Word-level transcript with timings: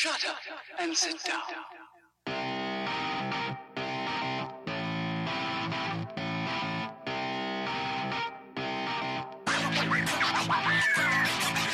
Shut 0.00 0.24
up 0.24 0.38
and 0.78 0.96
sit 0.96 1.18
down. 1.26 1.42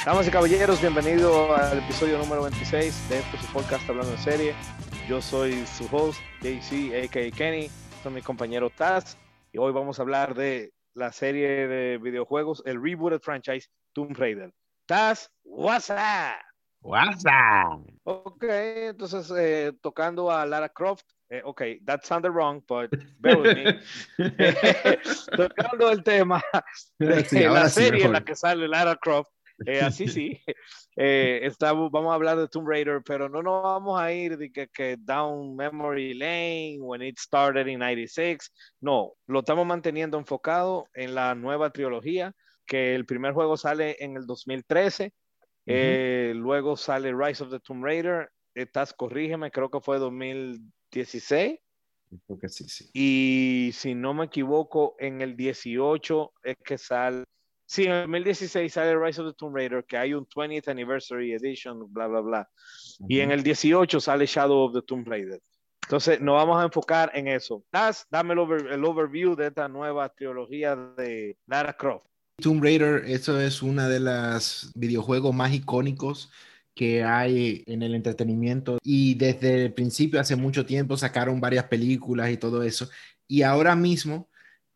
Damas 0.04 0.26
y 0.26 0.30
caballeros, 0.32 0.80
bienvenido 0.80 1.54
al 1.54 1.78
episodio 1.78 2.18
número 2.18 2.42
26 2.42 3.08
de 3.08 3.20
este 3.20 3.38
su 3.38 3.46
podcast 3.52 3.88
Hablando 3.88 4.10
en 4.10 4.18
Serie. 4.18 4.54
Yo 5.08 5.22
soy 5.22 5.64
su 5.64 5.86
host, 5.92 6.18
JC, 6.42 7.04
a.k.a. 7.04 7.30
Kenny, 7.30 7.70
soy 8.02 8.12
mi 8.12 8.22
compañero 8.22 8.70
Taz, 8.70 9.16
y 9.52 9.58
hoy 9.58 9.72
vamos 9.72 10.00
a 10.00 10.02
hablar 10.02 10.34
de 10.34 10.72
la 10.94 11.12
serie 11.12 11.68
de 11.68 11.98
videojuegos, 11.98 12.60
el 12.66 12.82
rebooted 12.82 13.20
franchise 13.20 13.68
Tomb 13.92 14.16
Raider. 14.16 14.52
Taz, 14.88 15.30
what's 15.44 15.90
up? 15.90 16.45
WhatsApp. 16.86 17.80
Ok, 18.04 18.44
entonces 18.44 19.30
eh, 19.36 19.72
tocando 19.82 20.30
a 20.30 20.46
Lara 20.46 20.68
Croft, 20.68 21.06
eh, 21.28 21.42
ok, 21.44 21.62
that 21.84 22.04
sounded 22.04 22.30
wrong, 22.32 22.62
but 22.68 22.90
bear 23.18 23.36
with 23.38 23.52
me. 23.52 23.74
tocando 25.36 25.90
el 25.90 26.02
tema 26.04 26.42
de 26.98 27.24
Sí, 27.24 27.40
la 27.48 27.68
sí, 27.68 27.70
serie 27.70 28.06
en 28.06 28.12
la 28.12 28.20
mejor. 28.20 28.24
que 28.24 28.36
sale 28.36 28.68
Lara 28.68 28.96
Croft, 28.96 29.30
eh, 29.64 29.80
así 29.82 30.08
sí, 30.08 30.40
eh, 30.96 31.40
estamos, 31.42 31.90
vamos 31.90 32.12
a 32.12 32.14
hablar 32.14 32.38
de 32.38 32.48
Tomb 32.48 32.68
Raider, 32.68 33.02
pero 33.04 33.28
no 33.28 33.42
nos 33.42 33.62
vamos 33.62 34.00
a 34.00 34.12
ir 34.12 34.36
de 34.38 34.52
que, 34.52 34.68
que 34.68 34.96
down 34.98 35.56
memory 35.56 36.14
lane 36.14 36.78
when 36.80 37.02
it 37.02 37.18
started 37.18 37.66
in 37.66 37.80
96, 37.80 38.52
no, 38.80 39.14
lo 39.26 39.40
estamos 39.40 39.66
manteniendo 39.66 40.18
enfocado 40.18 40.86
en 40.94 41.14
la 41.14 41.34
nueva 41.34 41.70
trilogía, 41.70 42.32
que 42.66 42.94
el 42.94 43.06
primer 43.06 43.32
juego 43.32 43.56
sale 43.56 43.96
en 44.00 44.16
el 44.16 44.26
2013, 44.26 45.12
eh, 45.66 46.32
luego 46.34 46.76
sale 46.76 47.12
Rise 47.12 47.42
of 47.44 47.50
the 47.50 47.60
Tomb 47.60 47.84
Raider, 47.84 48.30
estás, 48.54 48.92
corrígeme, 48.94 49.50
creo 49.50 49.70
que 49.70 49.80
fue 49.80 49.98
2016. 49.98 51.58
Creo 52.26 52.38
que 52.38 52.48
sí, 52.48 52.68
sí. 52.68 52.88
Y 52.94 53.72
si 53.72 53.94
no 53.94 54.14
me 54.14 54.26
equivoco, 54.26 54.94
en 54.98 55.20
el 55.22 55.36
18 55.36 56.32
es 56.44 56.56
que 56.64 56.78
sale. 56.78 57.24
Sí, 57.68 57.84
en 57.84 57.90
el 57.92 58.00
2016 58.02 58.72
sale 58.72 58.96
Rise 58.96 59.20
of 59.22 59.32
the 59.32 59.36
Tomb 59.36 59.56
Raider, 59.56 59.84
que 59.84 59.96
hay 59.96 60.14
un 60.14 60.24
20th 60.24 60.68
Anniversary 60.68 61.32
Edition, 61.32 61.92
bla, 61.92 62.06
bla, 62.06 62.20
bla. 62.20 62.48
Y 63.08 63.18
en 63.20 63.32
el 63.32 63.42
18 63.42 63.98
sale 63.98 64.24
Shadow 64.26 64.66
of 64.66 64.72
the 64.72 64.82
Tomb 64.82 65.06
Raider. 65.08 65.40
Entonces, 65.82 66.20
nos 66.20 66.34
vamos 66.36 66.60
a 66.60 66.64
enfocar 66.64 67.10
en 67.14 67.26
eso. 67.28 67.64
Taz, 67.70 68.06
dame 68.10 68.34
el, 68.34 68.38
over- 68.40 68.72
el 68.72 68.84
overview 68.84 69.34
de 69.34 69.48
esta 69.48 69.68
nueva 69.68 70.08
trilogía 70.08 70.74
de 70.76 71.36
Lara 71.46 71.72
Croft. 71.76 72.06
Tomb 72.42 72.62
Raider, 72.62 73.04
eso 73.06 73.40
es 73.40 73.62
una 73.62 73.88
de 73.88 73.98
las 73.98 74.70
videojuegos 74.74 75.34
más 75.34 75.54
icónicos 75.54 76.30
que 76.74 77.02
hay 77.02 77.64
en 77.66 77.82
el 77.82 77.94
entretenimiento 77.94 78.78
y 78.82 79.14
desde 79.14 79.64
el 79.64 79.72
principio, 79.72 80.20
hace 80.20 80.36
mucho 80.36 80.66
tiempo, 80.66 80.98
sacaron 80.98 81.40
varias 81.40 81.64
películas 81.64 82.30
y 82.30 82.36
todo 82.36 82.62
eso. 82.62 82.90
Y 83.26 83.40
ahora 83.40 83.74
mismo, 83.74 84.28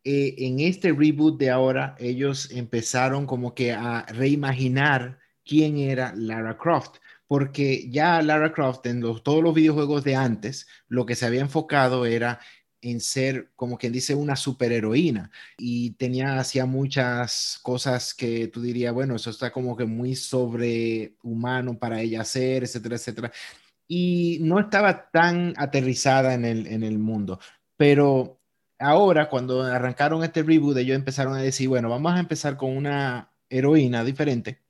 eh, 0.04 0.34
en 0.38 0.60
este 0.60 0.92
reboot 0.92 1.38
de 1.38 1.50
ahora, 1.50 1.96
ellos 1.98 2.50
empezaron 2.50 3.26
como 3.26 3.54
que 3.54 3.72
a 3.72 4.06
reimaginar 4.06 5.18
quién 5.44 5.76
era 5.76 6.14
Lara 6.16 6.56
Croft. 6.56 6.96
Porque 7.26 7.88
ya 7.90 8.20
Lara 8.22 8.52
Croft 8.52 8.86
en 8.86 9.00
los- 9.00 9.22
todos 9.22 9.42
los 9.42 9.54
videojuegos 9.54 10.02
de 10.02 10.16
antes, 10.16 10.66
lo 10.88 11.06
que 11.06 11.14
se 11.14 11.26
había 11.26 11.42
enfocado 11.42 12.06
era 12.06 12.40
en 12.82 13.00
ser, 13.00 13.50
como 13.56 13.78
quien 13.78 13.92
dice, 13.92 14.14
una 14.14 14.36
superheroína 14.36 15.30
y 15.58 15.92
tenía, 15.92 16.38
hacía 16.38 16.66
muchas 16.66 17.58
cosas 17.62 18.14
que 18.14 18.48
tú 18.48 18.62
dirías, 18.62 18.94
bueno, 18.94 19.16
eso 19.16 19.30
está 19.30 19.52
como 19.52 19.76
que 19.76 19.84
muy 19.84 20.16
sobrehumano 20.16 21.78
para 21.78 22.00
ella 22.00 22.22
hacer, 22.22 22.64
etcétera, 22.64 22.96
etcétera. 22.96 23.32
Y 23.86 24.38
no 24.42 24.60
estaba 24.60 25.10
tan 25.10 25.54
aterrizada 25.56 26.34
en 26.34 26.44
el, 26.44 26.66
en 26.66 26.82
el 26.84 26.98
mundo. 26.98 27.40
Pero 27.76 28.40
ahora, 28.78 29.28
cuando 29.28 29.62
arrancaron 29.62 30.24
este 30.24 30.42
reboot, 30.42 30.76
ellos 30.78 30.96
empezaron 30.96 31.34
a 31.34 31.42
decir, 31.42 31.68
bueno, 31.68 31.88
vamos 31.88 32.12
a 32.12 32.20
empezar 32.20 32.56
con 32.56 32.76
una 32.76 33.30
heroína 33.48 34.04
diferente. 34.04 34.60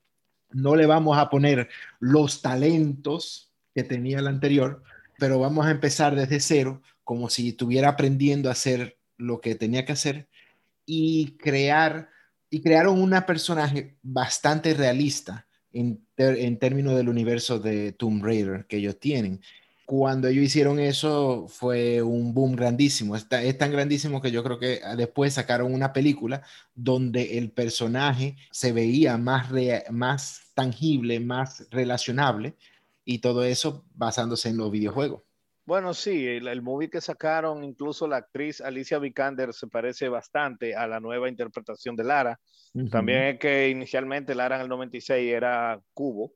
No 0.50 0.74
le 0.74 0.86
vamos 0.86 1.16
a 1.18 1.30
poner 1.30 1.68
los 2.00 2.42
talentos 2.42 3.52
que 3.74 3.84
tenía 3.84 4.20
la 4.20 4.30
anterior, 4.30 4.82
pero 5.18 5.38
vamos 5.38 5.66
a 5.66 5.70
empezar 5.70 6.16
desde 6.16 6.40
cero, 6.40 6.82
como 7.04 7.28
si 7.30 7.50
estuviera 7.50 7.88
aprendiendo 7.90 8.48
a 8.48 8.52
hacer 8.52 8.98
lo 9.16 9.40
que 9.40 9.54
tenía 9.54 9.84
que 9.84 9.92
hacer 9.92 10.28
y 10.86 11.36
crear 11.38 12.08
y 12.50 12.62
crearon 12.62 13.00
una 13.00 13.26
personaje 13.26 13.96
bastante 14.02 14.74
realista 14.74 15.46
en, 15.72 16.04
en 16.16 16.58
términos 16.58 16.96
del 16.96 17.08
universo 17.08 17.60
de 17.60 17.92
Tomb 17.92 18.24
Raider 18.24 18.66
que 18.66 18.78
ellos 18.78 18.98
tienen. 18.98 19.40
Cuando 19.86 20.28
ellos 20.28 20.44
hicieron 20.44 20.78
eso 20.80 21.46
fue 21.48 22.02
un 22.02 22.32
boom 22.34 22.54
grandísimo. 22.56 23.14
Está- 23.16 23.42
es 23.42 23.56
tan 23.58 23.70
grandísimo 23.72 24.20
que 24.20 24.30
yo 24.32 24.42
creo 24.42 24.58
que 24.58 24.80
después 24.96 25.34
sacaron 25.34 25.72
una 25.72 25.92
película 25.92 26.42
donde 26.74 27.38
el 27.38 27.50
personaje 27.50 28.36
se 28.50 28.72
veía 28.72 29.16
más, 29.16 29.48
rea- 29.50 29.84
más 29.90 30.42
tangible, 30.54 31.20
más 31.20 31.66
relacionable 31.70 32.54
y 33.04 33.18
todo 33.18 33.44
eso 33.44 33.84
basándose 33.94 34.48
en 34.48 34.56
los 34.56 34.70
videojuegos. 34.70 35.22
Bueno, 35.70 35.94
sí, 35.94 36.26
el, 36.26 36.48
el 36.48 36.62
movie 36.62 36.90
que 36.90 37.00
sacaron, 37.00 37.62
incluso 37.62 38.08
la 38.08 38.16
actriz 38.16 38.60
Alicia 38.60 38.98
Vikander 38.98 39.54
se 39.54 39.68
parece 39.68 40.08
bastante 40.08 40.74
a 40.74 40.88
la 40.88 40.98
nueva 40.98 41.28
interpretación 41.28 41.94
de 41.94 42.02
Lara. 42.02 42.40
También 42.90 43.22
es 43.22 43.38
que 43.38 43.68
inicialmente 43.68 44.34
Lara 44.34 44.56
en 44.56 44.62
el 44.62 44.68
96 44.68 45.32
era 45.32 45.80
cubo, 45.94 46.32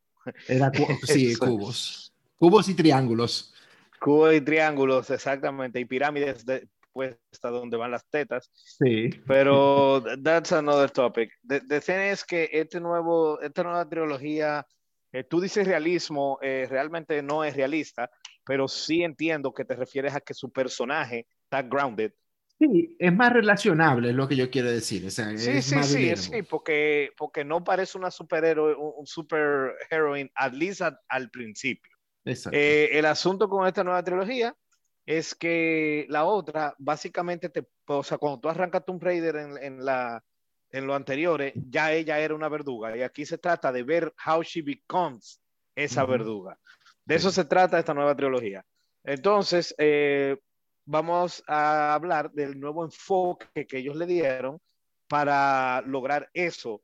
Era 0.46 0.70
cu- 0.70 0.86
sí, 1.02 1.34
cubos. 1.36 2.14
Cubos 2.38 2.68
y 2.68 2.74
triángulos. 2.74 3.52
cubo 3.98 4.30
y 4.32 4.40
triángulos, 4.40 5.10
exactamente, 5.10 5.80
y 5.80 5.84
pirámides 5.84 6.46
de, 6.46 6.68
pues 6.92 7.16
hasta 7.32 7.50
donde 7.50 7.76
van 7.76 7.90
las 7.90 8.06
tetas. 8.08 8.48
Sí. 8.54 9.10
Pero 9.26 10.00
that's 10.22 10.52
another 10.52 10.88
topic. 10.92 11.32
The, 11.44 11.58
the 11.62 11.80
thing 11.80 11.98
es 12.12 12.24
que 12.24 12.48
este 12.52 12.78
nuevo, 12.78 13.40
esta 13.40 13.64
nueva 13.64 13.88
trilogía, 13.88 14.64
eh, 15.10 15.24
tú 15.24 15.40
dices 15.40 15.66
realismo, 15.66 16.38
eh, 16.40 16.68
realmente 16.70 17.20
no 17.20 17.42
es 17.42 17.56
realista, 17.56 18.08
pero 18.44 18.68
sí 18.68 19.02
entiendo 19.02 19.52
que 19.52 19.64
te 19.64 19.74
refieres 19.76 20.14
a 20.14 20.20
que 20.20 20.34
su 20.34 20.50
personaje 20.50 21.26
está 21.44 21.62
grounded. 21.62 22.12
Sí, 22.58 22.96
es 22.98 23.12
más 23.12 23.32
relacionable, 23.32 24.10
es 24.10 24.14
lo 24.14 24.28
que 24.28 24.36
yo 24.36 24.48
quiero 24.50 24.70
decir. 24.70 25.04
O 25.06 25.10
sea, 25.10 25.30
Sí, 25.36 25.50
es 25.50 25.66
sí, 25.66 25.74
más 25.76 25.88
sí, 25.88 26.16
sí, 26.16 26.42
porque, 26.42 27.10
porque 27.16 27.44
no 27.44 27.64
parece 27.64 27.98
una 27.98 28.10
superhéroe, 28.10 28.74
un, 28.76 28.92
un 28.98 29.06
super 29.06 29.72
heroine, 29.90 30.30
at 30.36 30.52
least 30.54 30.80
at- 30.82 30.98
al 31.08 31.30
principio. 31.30 31.92
Exacto. 32.24 32.56
Eh, 32.56 32.90
el 32.92 33.04
asunto 33.06 33.48
con 33.48 33.66
esta 33.66 33.82
nueva 33.82 34.02
trilogía 34.02 34.56
es 35.04 35.34
que 35.34 36.06
la 36.08 36.24
otra, 36.24 36.74
básicamente, 36.78 37.48
te, 37.50 37.66
o 37.86 38.02
sea, 38.02 38.18
cuando 38.18 38.40
tú 38.40 38.48
arrancas 38.48 38.84
Tomb 38.84 39.02
Raider 39.02 39.36
en, 39.36 39.58
en, 39.62 39.84
la, 39.84 40.24
en 40.70 40.86
lo 40.86 40.94
anteriores, 40.94 41.52
ya 41.56 41.92
ella 41.92 42.18
era 42.20 42.34
una 42.34 42.48
verduga. 42.48 42.96
Y 42.96 43.02
aquí 43.02 43.26
se 43.26 43.36
trata 43.38 43.72
de 43.72 43.82
ver 43.82 44.14
how 44.24 44.42
she 44.42 44.62
becomes 44.62 45.40
esa 45.74 46.04
Ujú. 46.04 46.12
verduga. 46.12 46.58
De 47.04 47.14
eso 47.14 47.30
se 47.30 47.44
trata 47.44 47.78
esta 47.78 47.94
nueva 47.94 48.16
trilogía. 48.16 48.64
Entonces, 49.02 49.74
eh, 49.78 50.38
vamos 50.84 51.42
a 51.46 51.94
hablar 51.94 52.30
del 52.32 52.58
nuevo 52.58 52.84
enfoque 52.84 53.66
que 53.66 53.78
ellos 53.78 53.96
le 53.96 54.06
dieron 54.06 54.60
para 55.08 55.82
lograr 55.82 56.30
eso, 56.32 56.82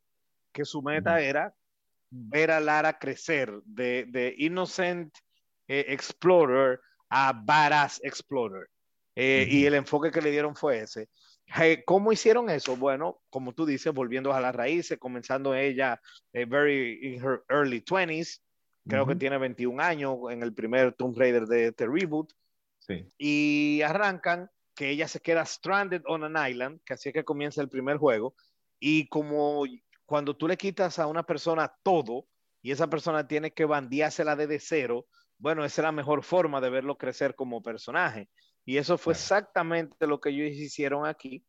que 0.53 0.65
su 0.65 0.83
meta 0.83 1.21
era 1.21 1.55
ver 2.11 2.51
a 2.51 2.61
Lara 2.61 2.99
crecer 2.99 3.53
de, 3.65 4.05
de 4.09 4.35
innocent 4.37 5.15
eh, 5.69 5.87
explorer 5.89 6.81
a 7.09 7.33
badass 7.33 8.01
explorer. 8.03 8.69
Eh. 9.15 9.47
Y 9.49 9.67
el 9.67 9.75
enfoque 9.75 10.11
que 10.11 10.23
le 10.23 10.31
dieron 10.31 10.55
fue 10.55 10.81
ese. 10.81 11.09
¿Cómo 11.85 12.13
hicieron 12.13 12.49
eso? 12.49 12.77
Bueno, 12.77 13.21
como 13.29 13.53
tú 13.53 13.67
dices, 13.67 13.93
volviendo 13.93 14.33
a 14.33 14.41
las 14.41 14.55
raíces, 14.55 14.99
comenzando 14.99 15.55
ella 15.55 16.01
eh, 16.33 16.45
very 16.45 17.01
in 17.03 17.25
her 17.25 17.43
early 17.49 17.81
20s, 17.81 18.41
creo 18.91 19.07
que 19.07 19.13
Ujú. 19.13 19.19
tiene 19.19 19.39
21 19.39 19.81
años 19.81 20.19
en 20.31 20.43
el 20.43 20.53
primer 20.53 20.93
Tomb 20.93 21.17
Raider 21.17 21.47
de 21.47 21.69
este 21.69 21.87
reboot, 21.87 22.33
Sí. 22.79 23.07
y 23.17 23.83
arrancan 23.83 24.51
que 24.75 24.91
ella 24.91 25.09
se 25.09 25.21
queda 25.21 25.45
stranded 25.45 26.03
on 26.07 26.25
an 26.25 26.51
island, 26.51 26.81
que 26.85 26.95
así 26.95 27.09
es 27.11 27.15
que 27.15 27.25
comienza 27.25 27.61
el 27.63 27.69
primer 27.69 27.97
juego, 27.97 28.35
y 28.79 29.09
como 29.09 29.65
cuando 30.07 30.37
tú 30.37 30.49
le 30.49 30.57
quitas 30.57 30.99
a 30.99 31.07
una 31.07 31.23
persona 31.23 31.73
todo 31.83 32.27
y 32.63 32.73
esa 32.73 32.89
persona 32.89 33.27
tiene 33.29 33.53
que 33.53 33.65
bandeársela 33.65 34.37
desde 34.37 34.59
cero, 34.59 35.07
bueno, 35.39 35.65
esa 35.65 35.83
es 35.83 35.85
la 35.85 35.93
mejor 35.93 36.23
forma 36.23 36.61
de 36.61 36.71
verlo 36.71 36.99
crecer 36.99 37.35
como 37.35 37.63
personaje. 37.63 38.29
Y 38.65 38.77
eso 38.77 38.99
fue 38.99 39.15
exactamente 39.15 40.07
lo 40.07 40.21
que 40.21 40.31
ellos 40.31 40.57
hicieron 40.57 41.07
aquí. 41.07 41.45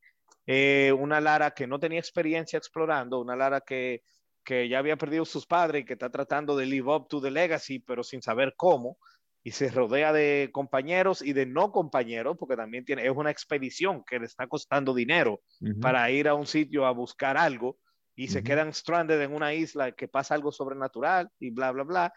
Eh, 0.46 0.94
una 0.98 1.20
Lara 1.20 1.52
que 1.52 1.68
no 1.68 1.80
tenía 1.80 2.00
experiencia 2.00 2.58
explorando, 2.58 3.20
una 3.20 3.36
Lara 3.36 3.62
que, 3.62 4.04
que 4.44 4.68
ya 4.70 4.80
había 4.80 4.98
perdido 4.98 5.26
sus 5.26 5.46
padres 5.46 5.84
y 5.84 5.86
que 5.86 5.94
está 5.94 6.10
tratando 6.10 6.56
de 6.58 6.66
live 6.66 6.94
up 6.96 7.08
to 7.10 7.22
the 7.22 7.32
legacy, 7.32 7.80
pero 7.80 8.04
sin 8.04 8.22
saber 8.22 8.54
cómo 8.58 8.98
y 9.44 9.52
se 9.52 9.70
rodea 9.70 10.14
de 10.14 10.50
compañeros 10.54 11.22
y 11.24 11.34
de 11.34 11.46
no 11.48 11.72
compañeros, 11.72 12.38
porque 12.40 12.56
también 12.56 12.86
tiene, 12.86 13.06
es 13.06 13.12
una 13.16 13.32
expedición 13.32 14.04
que 14.06 14.20
le 14.20 14.26
está 14.26 14.48
costando 14.48 14.94
dinero 14.94 15.42
para 15.80 16.10
ir 16.12 16.28
a 16.28 16.36
un 16.36 16.46
sitio 16.46 16.86
a 16.86 16.92
buscar 16.92 17.38
algo 17.38 17.80
y 18.16 18.28
se 18.28 18.44
quedan 18.44 18.74
stranded 18.74 19.20
en 19.22 19.34
una 19.34 19.54
isla 19.54 19.94
que 19.94 20.08
pasa 20.08 20.36
algo 20.36 20.52
sobrenatural 20.52 21.30
y 21.40 21.50
bla, 21.52 21.72
bla, 21.72 21.84
bla. 21.84 22.14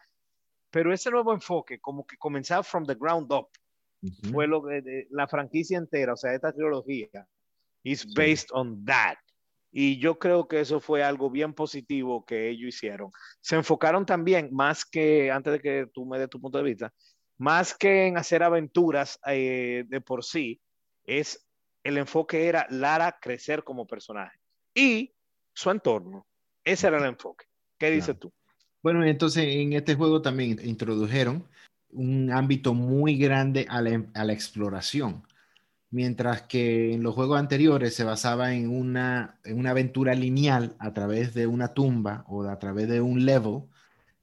pero 0.71 0.93
ese 0.93 1.11
nuevo 1.11 1.33
enfoque, 1.33 1.81
como 1.81 2.07
que 2.07 2.17
comenzaba 2.19 2.63
from 2.63 2.85
the 2.87 2.95
ground 2.95 3.33
up, 3.33 3.49
Ujú. 4.03 4.31
fue 4.31 4.47
lo 4.49 4.63
que 4.65 4.83
de- 4.83 5.07
la 5.11 5.29
franquicia 5.29 5.79
entera, 5.79 6.15
o 6.15 6.17
sea, 6.17 6.35
esta 6.35 6.53
trilogía, 6.53 7.09
is 7.85 8.07
based 8.15 8.49
on 8.53 8.85
that. 8.87 9.17
Y 9.77 9.99
yo 9.99 10.21
creo 10.21 10.47
que 10.47 10.61
eso 10.61 10.79
fue 10.79 11.03
algo 11.03 11.29
bien 11.29 11.53
positivo 11.53 12.25
que 12.25 12.49
ellos 12.49 12.69
hicieron. 12.69 13.11
Se 13.41 13.57
enfocaron 13.57 14.07
también, 14.07 14.51
más 14.53 14.85
que, 14.85 15.33
antes 15.33 15.55
de 15.55 15.61
que 15.61 15.89
tú 15.93 16.07
me 16.07 16.17
des 16.17 16.31
tu 16.31 16.41
punto 16.41 16.59
de 16.59 16.65
vista, 16.65 16.95
más 17.39 17.75
que 17.77 18.07
en 18.07 18.17
hacer 18.17 18.45
aventuras 18.45 19.19
eh, 19.27 19.85
de 19.89 20.01
por 20.01 20.25
sí, 20.25 20.61
es 21.05 21.45
el 21.83 21.99
enfoque 21.99 22.47
era 22.47 22.69
Lara 22.71 23.19
crecer 23.21 23.65
como 23.65 23.85
personaje 23.85 24.39
y 24.73 25.13
su 25.53 25.71
entorno. 25.73 26.25
Ese 26.63 26.87
era 26.87 26.99
el 26.99 27.07
enfoque. 27.07 27.47
¿Qué 27.77 27.91
dices 27.91 28.17
tú? 28.17 28.33
Bueno, 28.81 29.05
entonces 29.05 29.45
en 29.45 29.73
este 29.73 29.97
juego 29.97 30.23
también 30.23 30.57
introdujeron 30.63 31.49
un 31.91 32.31
ámbito 32.31 32.75
muy 32.75 33.19
grande 33.19 33.67
a 33.69 33.83
la, 33.83 34.05
a 34.15 34.25
la 34.25 34.33
exploración. 34.33 35.27
Mientras 35.95 36.43
que 36.43 36.93
en 36.95 37.03
los 37.05 37.15
juegos 37.15 37.39
anteriores 37.39 37.95
se 37.95 38.03
basaba 38.05 38.55
en 38.55 38.69
una, 38.69 39.39
en 39.45 39.59
una 39.59 39.71
aventura 39.71 40.15
lineal 40.15 40.75
a 40.81 40.93
través 40.93 41.35
de 41.35 41.47
una 41.47 41.73
tumba 41.75 42.25
o 42.29 42.43
a 42.45 42.59
través 42.59 42.89
de 42.89 43.01
un 43.01 43.25
level, 43.25 43.63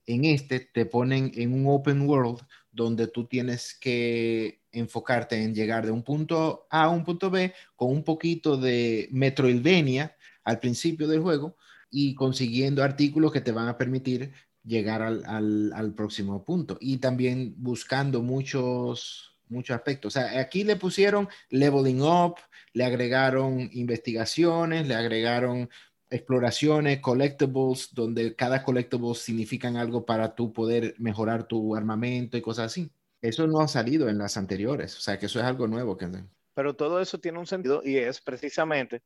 en 0.06 0.26
este 0.26 0.60
te 0.62 0.86
ponen 0.86 1.32
en 1.36 1.54
un 1.54 1.66
open 1.68 2.02
world 2.10 2.40
donde 2.72 3.08
tú 3.08 3.26
tienes 3.28 3.78
que 3.80 4.62
enfocarte 4.72 5.42
en 5.44 5.54
llegar 5.56 5.86
de 5.86 5.92
un 5.92 6.04
punto 6.04 6.68
A 6.70 6.84
a 6.86 6.90
un 6.90 7.04
punto 7.04 7.30
B 7.30 7.54
con 7.76 7.92
un 7.92 8.04
poquito 8.04 8.58
de 8.58 9.10
Metroidvania 9.12 10.16
al 10.44 10.60
principio 10.60 11.08
del 11.08 11.22
juego 11.22 11.58
y 11.90 12.16
consiguiendo 12.16 12.84
artículos 12.84 13.32
que 13.32 13.42
te 13.42 13.52
van 13.52 13.68
a 13.68 13.78
permitir 13.78 14.32
llegar 14.64 15.02
al- 15.02 15.74
al 15.74 15.94
próximo 15.96 16.44
punto. 16.46 16.78
Y 16.80 16.98
también 16.98 17.56
buscando 17.58 18.22
muchos, 18.22 19.31
muchos 19.52 19.76
aspectos. 19.76 20.16
O 20.16 20.20
sea, 20.20 20.40
aquí 20.40 20.64
le 20.64 20.76
pusieron 20.76 21.28
leveling 21.50 22.02
up, 22.02 22.36
le 22.74 22.86
agregaron 22.86 23.70
investigaciones, 23.74 24.88
le 24.88 24.96
agregaron 24.96 25.70
exploraciones, 26.10 27.00
collectibles, 27.00 27.94
donde 27.94 28.36
cada 28.36 28.64
collectible 28.64 29.16
significan 29.16 29.78
algo 29.78 30.06
para 30.06 30.36
tú 30.36 30.52
poder 30.52 30.96
mejorar 30.98 31.48
tu 31.48 31.76
armamento 31.76 32.38
y 32.38 32.42
cosas 32.42 32.66
así. 32.66 32.92
Eso 33.22 33.46
no 33.48 33.62
ha 33.62 33.68
salido 33.68 34.10
en 34.10 34.18
las 34.18 34.36
anteriores, 34.36 34.98
o 34.98 35.00
sea 35.00 35.20
que 35.20 35.28
eso 35.28 35.40
es 35.40 35.46
algo 35.46 35.68
nuevo 35.68 35.96
que... 35.96 36.10
Pero 36.54 36.76
todo 36.76 37.00
eso 37.00 37.20
tiene 37.20 37.40
un 37.40 37.46
sentido 37.46 37.82
y 37.86 37.98
es 37.98 38.20
precisamente, 38.20 39.04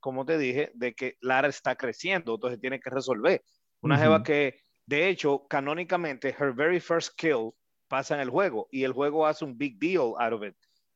como 0.00 0.24
te 0.24 0.38
dije, 0.38 0.70
de 0.74 0.94
que 0.94 1.16
Lara 1.20 1.48
está 1.48 1.74
creciendo, 1.76 2.36
entonces 2.36 2.60
tiene 2.60 2.80
que 2.80 2.88
resolver. 2.90 3.42
Una 3.82 3.96
Ujú. 3.96 4.04
jeva 4.04 4.22
que, 4.22 4.60
de 4.86 5.08
hecho, 5.08 5.46
canónicamente, 5.46 6.28
her 6.38 6.54
very 6.54 6.80
first 6.80 7.18
kill 7.18 7.50
pasa 7.88 8.14
en 8.14 8.20
el 8.20 8.30
juego 8.30 8.68
y 8.70 8.84
el 8.84 8.92
juego 8.92 9.26
hace 9.26 9.44
un 9.44 9.56
big 9.56 9.78
deal 9.78 10.12
out 10.18 10.32
of 10.32 10.44
it. 10.44 10.54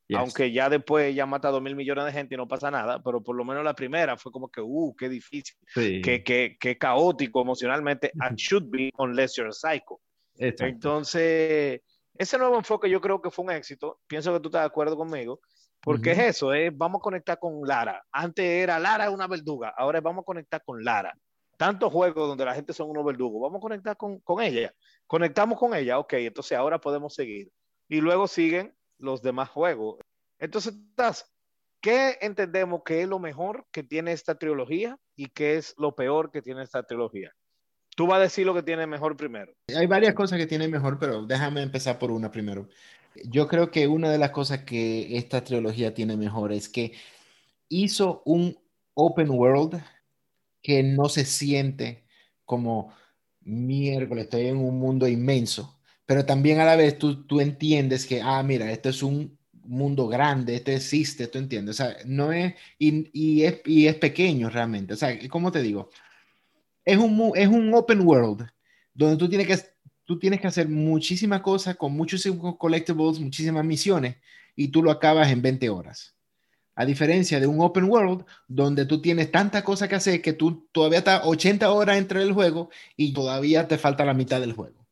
yes. 0.08 0.18
Aunque 0.18 0.52
ya 0.52 0.68
después 0.68 1.14
ya 1.14 1.26
mata 1.26 1.48
a 1.48 1.50
dos 1.50 1.62
mil 1.62 1.74
millones 1.74 2.04
de 2.04 2.12
gente 2.12 2.34
y 2.34 2.38
no 2.38 2.46
pasa 2.46 2.70
nada, 2.70 3.02
pero 3.02 3.22
por 3.22 3.34
lo 3.34 3.44
menos 3.44 3.64
la 3.64 3.74
primera 3.74 4.16
fue 4.16 4.30
como 4.30 4.48
que, 4.48 4.60
uh, 4.60 4.94
qué 4.96 5.08
difícil, 5.08 5.56
Sí, 5.74 6.00
qué, 6.02 6.22
qué, 6.22 6.56
qué 6.60 6.76
caótico 6.76 7.40
emocionalmente, 7.40 8.12
and 8.20 8.36
should 8.36 8.66
be 8.70 8.90
unless 8.98 9.36
you're 9.36 9.48
a 9.48 9.52
psycho. 9.52 10.00
exacto. 10.36 10.66
Entonces, 10.66 11.80
ese 12.14 12.38
nuevo 12.38 12.56
enfoque 12.56 12.90
yo 12.90 13.00
creo 13.00 13.20
que 13.22 13.30
fue 13.30 13.44
un 13.44 13.52
éxito. 13.52 14.00
Pienso 14.06 14.32
que 14.32 14.40
tú 14.40 14.48
estás 14.48 14.62
de 14.62 14.66
acuerdo 14.66 14.96
conmigo, 14.96 15.40
porque 15.80 16.12
es 16.12 16.18
eso, 16.18 16.52
es 16.52 16.70
vamos 16.76 17.00
a 17.00 17.02
conectar 17.02 17.38
con 17.38 17.66
Lara. 17.66 18.04
Antes 18.12 18.44
era 18.44 18.78
Lara 18.78 19.10
una 19.10 19.26
verduga, 19.26 19.72
ahora 19.76 20.00
vamos 20.00 20.22
a 20.22 20.26
conectar 20.26 20.62
con 20.64 20.84
Lara. 20.84 21.12
Tantos 21.62 21.92
juegos 21.92 22.26
donde 22.26 22.44
la 22.44 22.56
gente 22.56 22.72
son 22.72 22.90
unos 22.90 23.04
verdugos, 23.04 23.40
vamos 23.40 23.58
a 23.58 23.62
conectar 23.62 23.96
con, 23.96 24.18
con 24.18 24.42
ella. 24.42 24.74
Conectamos 25.06 25.56
con 25.60 25.76
ella, 25.76 26.00
ok, 26.00 26.14
entonces 26.14 26.58
ahora 26.58 26.80
podemos 26.80 27.14
seguir. 27.14 27.52
Y 27.88 28.00
luego 28.00 28.26
siguen 28.26 28.74
los 28.98 29.22
demás 29.22 29.48
juegos. 29.48 30.00
Entonces, 30.40 30.74
¿qué 31.80 32.18
entendemos 32.20 32.82
que 32.84 33.02
es 33.02 33.08
lo 33.08 33.20
mejor 33.20 33.64
que 33.70 33.84
tiene 33.84 34.10
esta 34.10 34.34
trilogía 34.34 34.98
y 35.14 35.28
qué 35.28 35.54
es 35.54 35.72
lo 35.78 35.94
peor 35.94 36.32
que 36.32 36.42
tiene 36.42 36.64
esta 36.64 36.82
trilogía? 36.82 37.32
Tú 37.94 38.08
vas 38.08 38.18
a 38.18 38.22
decir 38.22 38.44
lo 38.44 38.54
que 38.54 38.64
tiene 38.64 38.84
mejor 38.88 39.16
primero. 39.16 39.54
Hay 39.72 39.86
varias 39.86 40.14
cosas 40.14 40.40
que 40.40 40.48
tienen 40.48 40.68
mejor, 40.68 40.98
pero 40.98 41.26
déjame 41.26 41.62
empezar 41.62 41.96
por 41.96 42.10
una 42.10 42.32
primero. 42.32 42.68
Yo 43.26 43.46
creo 43.46 43.70
que 43.70 43.86
una 43.86 44.10
de 44.10 44.18
las 44.18 44.32
cosas 44.32 44.64
que 44.64 45.16
esta 45.16 45.44
trilogía 45.44 45.94
tiene 45.94 46.16
mejor 46.16 46.50
es 46.50 46.68
que 46.68 46.94
hizo 47.68 48.20
un 48.24 48.58
open 48.94 49.30
world 49.30 49.80
que 50.62 50.82
no 50.82 51.08
se 51.08 51.24
siente 51.24 52.04
como 52.44 52.92
miércoles, 53.40 54.24
estoy 54.24 54.46
en 54.46 54.56
un 54.58 54.78
mundo 54.78 55.08
inmenso, 55.08 55.80
pero 56.06 56.24
también 56.24 56.60
a 56.60 56.64
la 56.64 56.76
vez 56.76 56.98
tú, 56.98 57.24
tú 57.26 57.40
entiendes 57.40 58.06
que, 58.06 58.20
ah, 58.22 58.42
mira, 58.42 58.70
esto 58.70 58.88
es 58.88 59.02
un 59.02 59.38
mundo 59.64 60.08
grande, 60.08 60.56
esto 60.56 60.70
existe, 60.70 61.28
tú 61.28 61.38
entiendes, 61.38 61.80
o 61.80 61.84
sea, 61.84 61.96
no 62.04 62.32
es, 62.32 62.54
y, 62.78 63.10
y 63.12 63.44
es, 63.44 63.60
y 63.64 63.86
es 63.86 63.96
pequeño 63.96 64.48
realmente, 64.50 64.94
o 64.94 64.96
sea, 64.96 65.16
¿cómo 65.28 65.50
te 65.52 65.62
digo? 65.62 65.90
Es 66.84 66.98
un, 66.98 67.32
es 67.34 67.48
un 67.48 67.72
open 67.74 68.00
world 68.06 68.46
donde 68.94 69.16
tú 69.16 69.28
tienes 69.28 69.46
que, 69.46 69.56
tú 70.04 70.18
tienes 70.18 70.40
que 70.40 70.48
hacer 70.48 70.68
muchísimas 70.68 71.40
cosas 71.40 71.76
con 71.76 71.92
muchos 71.92 72.26
collectibles, 72.58 73.20
muchísimas 73.20 73.64
misiones, 73.64 74.16
y 74.54 74.68
tú 74.68 74.82
lo 74.82 74.90
acabas 74.90 75.30
en 75.30 75.42
20 75.42 75.70
horas. 75.70 76.14
A 76.74 76.84
diferencia 76.86 77.38
de 77.38 77.46
un 77.46 77.60
open 77.60 77.84
world 77.84 78.24
donde 78.48 78.86
tú 78.86 79.00
tienes 79.02 79.30
tanta 79.30 79.62
cosa 79.62 79.88
que 79.88 79.96
hacer 79.96 80.22
que 80.22 80.32
tú 80.32 80.66
todavía 80.72 80.98
estás 80.98 81.22
80 81.24 81.70
horas 81.70 81.98
entre 81.98 82.22
el 82.22 82.32
juego 82.32 82.70
y 82.96 83.12
todavía 83.12 83.68
te 83.68 83.78
falta 83.78 84.04
la 84.04 84.14
mitad 84.14 84.40
del 84.40 84.54
juego. 84.54 84.86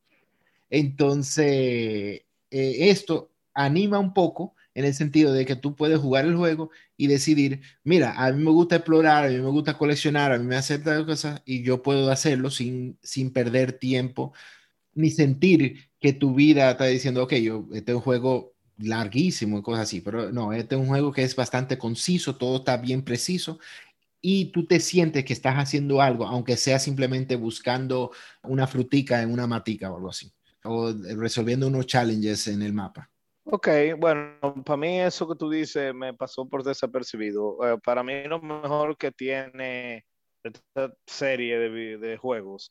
Entonces, 0.69 2.23
eh, 2.51 2.91
esto 2.91 3.31
anima 3.55 3.99
un 3.99 4.15
poco 4.15 4.55
en 4.75 4.85
el 4.85 4.95
sentido 4.95 5.33
de 5.33 5.47
que 5.47 5.57
tú 5.57 5.75
puedes 5.75 5.99
jugar 5.99 6.25
el 6.25 6.37
juego 6.37 6.71
y 6.97 7.09
decidir, 7.09 7.61
mira, 7.83 8.15
a 8.17 8.33
mí 8.33 8.43
me 8.43 8.51
gusta 8.51 8.77
explorar, 8.77 9.25
a 9.25 9.29
mí 9.29 9.39
me 9.39 9.51
gusta 9.51 9.77
coleccionar, 9.77 10.33
a 10.33 10.39
mí 10.39 10.47
me 10.47 10.57
hace 10.57 10.79
tal 10.79 11.07
cosa 11.07 11.43
y 11.45 11.63
yo 11.63 11.83
puedo 11.83 12.11
hacerlo 12.11 12.51
sin, 12.51 12.99
sin 13.03 13.33
perder 13.33 13.73
tiempo 13.73 14.33
ni 14.95 15.11
sentir 15.11 15.89
que 16.01 16.13
tu 16.13 16.35
vida 16.35 16.71
está 16.71 16.87
diciendo, 16.87 17.25
ok, 17.25 17.35
yo, 17.35 17.67
este 17.75 17.95
juego 17.95 18.55
larguísimo 18.83 19.59
y 19.59 19.63
cosas 19.63 19.83
así, 19.83 20.01
pero 20.01 20.33
no, 20.33 20.53
este 20.53 20.75
es 20.75 20.81
un 20.81 20.89
juego 20.89 21.13
que 21.13 21.23
es 21.23 21.37
bastante 21.37 21.79
conciso, 21.79 22.37
todo 22.37 22.59
está 22.59 22.77
bien 22.77 23.03
preciso 23.03 23.59
y 24.21 24.47
tú 24.53 24.67
te 24.67 24.81
sientes 24.81 25.25
que 25.25 25.33
estás 25.33 25.57
haciendo 25.57 26.01
algo, 26.01 26.27
aunque 26.27 26.57
sea 26.57 26.79
simplemente 26.79 27.37
buscando 27.37 28.13
una 28.43 28.67
frutica 28.67 29.23
en 29.23 29.33
una 29.33 29.47
matica 29.47 29.91
o 29.91 29.97
algo 29.97 30.11
así, 30.11 30.31
o 30.65 30.93
resolviendo 31.17 31.67
unos 31.67 31.87
challenges 31.87 32.49
en 32.49 32.63
el 32.63 32.73
mapa. 32.73 33.11
Ok, 33.45 33.69
bueno, 33.99 34.39
para 34.65 34.77
mí 34.77 35.01
eso 35.01 35.27
que 35.27 35.35
tú 35.35 35.51
dices 35.51 35.95
me 35.95 36.15
pasó 36.15 36.47
por 36.47 36.63
desapercibido. 36.63 37.57
Eh, 37.67 37.79
para 37.83 38.03
mí 38.03 38.25
lo 38.25 38.41
mejor 38.41 38.97
que 38.97 39.11
tiene 39.11 40.05
esta 40.45 40.95
serie 41.07 41.59
de, 41.59 41.99
de 41.99 42.17
juegos 42.17 42.71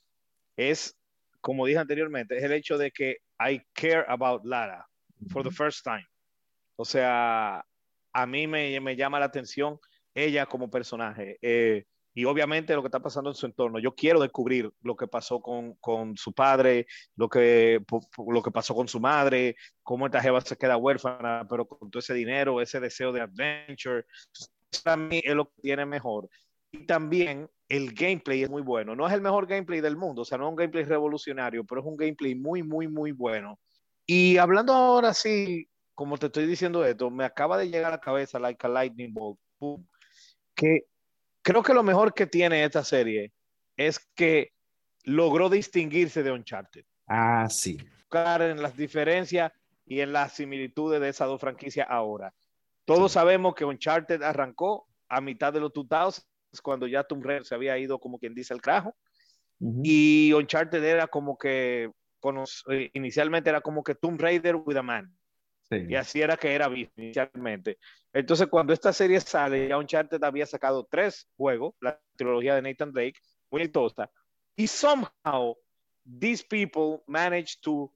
es, 0.55 0.95
como 1.41 1.65
dije 1.65 1.79
anteriormente, 1.79 2.37
es 2.37 2.43
el 2.43 2.53
hecho 2.53 2.77
de 2.77 2.91
que 2.91 3.17
I 3.39 3.61
care 3.73 4.05
about 4.07 4.45
Lara 4.45 4.88
for 5.27 5.43
the 5.43 5.51
first 5.51 5.83
time. 5.83 6.05
O 6.75 6.85
sea, 6.85 7.63
a 8.13 8.25
mí 8.25 8.47
me, 8.47 8.79
me 8.79 8.95
llama 8.95 9.19
la 9.19 9.25
atención 9.25 9.79
ella 10.13 10.45
como 10.45 10.69
personaje. 10.69 11.37
eh, 11.41 11.85
y 12.19 12.25
obviamente 12.25 12.75
lo 12.75 12.81
que 12.81 12.87
está 12.87 12.99
pasando 12.99 13.29
en 13.29 13.35
su 13.35 13.45
entorno. 13.45 13.79
Yo 13.79 13.95
quiero 13.95 14.19
descubrir 14.19 14.69
lo 14.81 14.95
que 14.95 15.07
pasó 15.07 15.41
con, 15.41 15.75
con 15.75 16.17
su 16.17 16.33
padre, 16.33 16.87
lo 17.15 17.29
que, 17.29 17.81
lo 18.27 18.41
que 18.41 18.51
pasó 18.51 18.75
con 18.75 18.89
su 18.89 18.99
madre, 18.99 19.55
cómo 19.83 20.05
esta 20.05 20.21
jeva 20.21 20.41
se 20.41 20.57
queda 20.57 20.75
huérfana, 20.75 21.45
pero 21.49 21.65
con 21.65 21.89
todo 21.89 21.99
ese 21.99 22.13
dinero, 22.13 22.59
ese 22.61 22.79
deseo 22.79 23.13
de 23.13 23.21
adventure. 23.21 24.05
Para 24.83 24.97
mí 24.97 25.21
es 25.23 25.33
lo 25.33 25.45
que 25.45 25.61
tiene 25.61 25.85
mejor. 25.85 26.29
Y 26.71 26.85
también 26.85 27.49
el 27.69 27.93
gameplay 27.93 28.43
es 28.43 28.49
muy 28.49 28.63
bueno. 28.63 28.97
No 28.97 29.07
es 29.07 29.13
el 29.13 29.21
mejor 29.21 29.47
gameplay 29.47 29.79
del 29.79 29.95
mundo, 29.95 30.23
o 30.23 30.25
sea, 30.25 30.37
no 30.37 30.45
es 30.45 30.49
un 30.49 30.55
gameplay 30.57 30.83
revolucionario, 30.83 31.63
pero 31.63 31.81
es 31.81 31.87
un 31.87 31.95
gameplay 31.95 32.35
muy, 32.35 32.63
muy, 32.63 32.87
muy 32.87 33.11
bueno. 33.11 33.59
Y 34.11 34.37
hablando 34.37 34.73
ahora 34.73 35.13
sí, 35.13 35.69
como 35.93 36.17
te 36.17 36.25
estoy 36.25 36.47
diciendo 36.47 36.83
esto, 36.83 37.11
me 37.11 37.23
acaba 37.25 37.59
de 37.59 37.69
llegar 37.69 37.91
a 37.93 37.97
la 37.97 38.01
cabeza 38.01 38.39
like 38.39 38.65
a 38.65 38.67
lightning 38.67 39.13
bolt, 39.13 39.39
boom, 39.59 39.87
que 40.55 40.87
creo 41.43 41.61
que 41.61 41.75
lo 41.75 41.83
mejor 41.83 42.15
que 42.15 42.25
tiene 42.25 42.63
esta 42.63 42.83
serie 42.83 43.31
es 43.77 43.99
que 44.15 44.51
logró 45.03 45.47
distinguirse 45.47 46.23
de 46.23 46.31
Uncharted. 46.31 46.85
Ah, 47.07 47.45
sí. 47.51 47.77
En 48.11 48.63
las 48.63 48.75
diferencias 48.75 49.51
y 49.85 49.99
en 49.99 50.11
las 50.11 50.33
similitudes 50.33 50.99
de 50.99 51.09
esas 51.09 51.27
dos 51.27 51.39
franquicias 51.39 51.85
ahora. 51.87 52.33
Todos 52.85 53.11
Sí. 53.11 53.19
sabemos 53.19 53.53
que 53.53 53.63
Uncharted 53.63 54.23
arrancó 54.23 54.87
a 55.07 55.21
mitad 55.21 55.53
de 55.53 55.59
los 55.59 55.71
2000 55.71 56.25
cuando 56.63 56.87
ya 56.87 57.03
Tomb 57.03 57.23
Raider 57.23 57.45
se 57.45 57.53
había 57.53 57.77
ido 57.77 57.99
como 57.99 58.17
quien 58.17 58.33
dice 58.33 58.55
el 58.55 58.61
carajo 58.61 58.95
Ujú. 59.59 59.81
y 59.83 60.33
Uncharted 60.33 60.83
era 60.83 61.05
como 61.05 61.37
que 61.37 61.91
inicialmente 62.93 63.49
era 63.49 63.61
como 63.61 63.83
que 63.83 63.95
Tomb 63.95 64.19
Raider 64.19 64.55
with 64.55 64.77
a 64.77 64.83
man 64.83 65.13
Sí. 65.71 65.85
y 65.87 65.93
así 65.95 66.19
era 66.19 66.35
que 66.35 66.51
era 66.51 66.67
visto 66.67 66.99
inicialmente. 66.99 67.77
Entonces, 68.11 68.47
cuando 68.47 68.73
esta 68.73 68.91
serie 68.91 69.19
sale, 69.21 69.67
ya 69.67 69.77
Uncharted 69.77 70.23
había 70.23 70.47
sacado 70.47 70.87
tres 70.89 71.29
juegos, 71.37 71.75
la 71.79 72.01
trilogía 72.15 72.55
de 72.55 72.63
Nathan 72.63 72.91
Drake, 72.91 73.19
muy 73.51 73.61
exitosa, 73.61 74.09
y 74.55 74.65
somehow 74.65 75.55
these 76.19 76.43
people 76.43 77.03
manage 77.05 77.59
to 77.61 77.93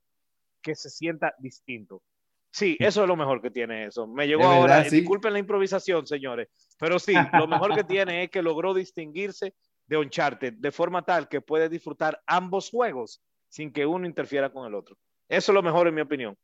que 0.61 0.75
se 0.75 0.89
sienta 0.91 1.33
distinto. 1.39 2.03
Sí, 2.51 2.77
eso 2.79 3.01
es 3.01 3.07
lo 3.07 3.15
mejor 3.15 3.41
que 3.41 3.49
tiene 3.49 3.85
eso. 3.87 4.05
Me 4.05 4.27
llegó 4.27 4.41
De 4.43 4.47
ahora, 4.49 4.75
verdad, 4.75 4.89
sí. 4.91 4.97
disculpen 4.97 5.33
la 5.33 5.39
improvisación, 5.39 6.05
señores, 6.05 6.49
pero 6.77 6.99
sí, 6.99 7.13
lo 7.43 7.47
mejor 7.47 7.73
que 7.73 7.83
tiene 7.83 8.23
es 8.25 8.29
que 8.29 8.43
logró 8.43 8.75
distinguirse 8.75 9.55
de 9.87 9.97
Uncharted 9.97 10.53
de 10.59 10.71
forma 10.71 11.03
tal 11.03 11.27
que 11.27 11.41
puede 11.41 11.69
disfrutar 11.69 12.21
ambos 12.27 12.69
juegos 12.69 13.19
sin 13.53 13.71
que 13.71 13.85
uno 13.85 14.07
interfiera 14.07 14.51
con 14.51 14.65
el 14.65 14.73
otro. 14.73 14.97
Eso 15.29 15.51
es 15.51 15.53
lo 15.53 15.61
mejor 15.61 15.87
en 15.87 15.93
mi 15.93 16.01
opinión. 16.01 16.35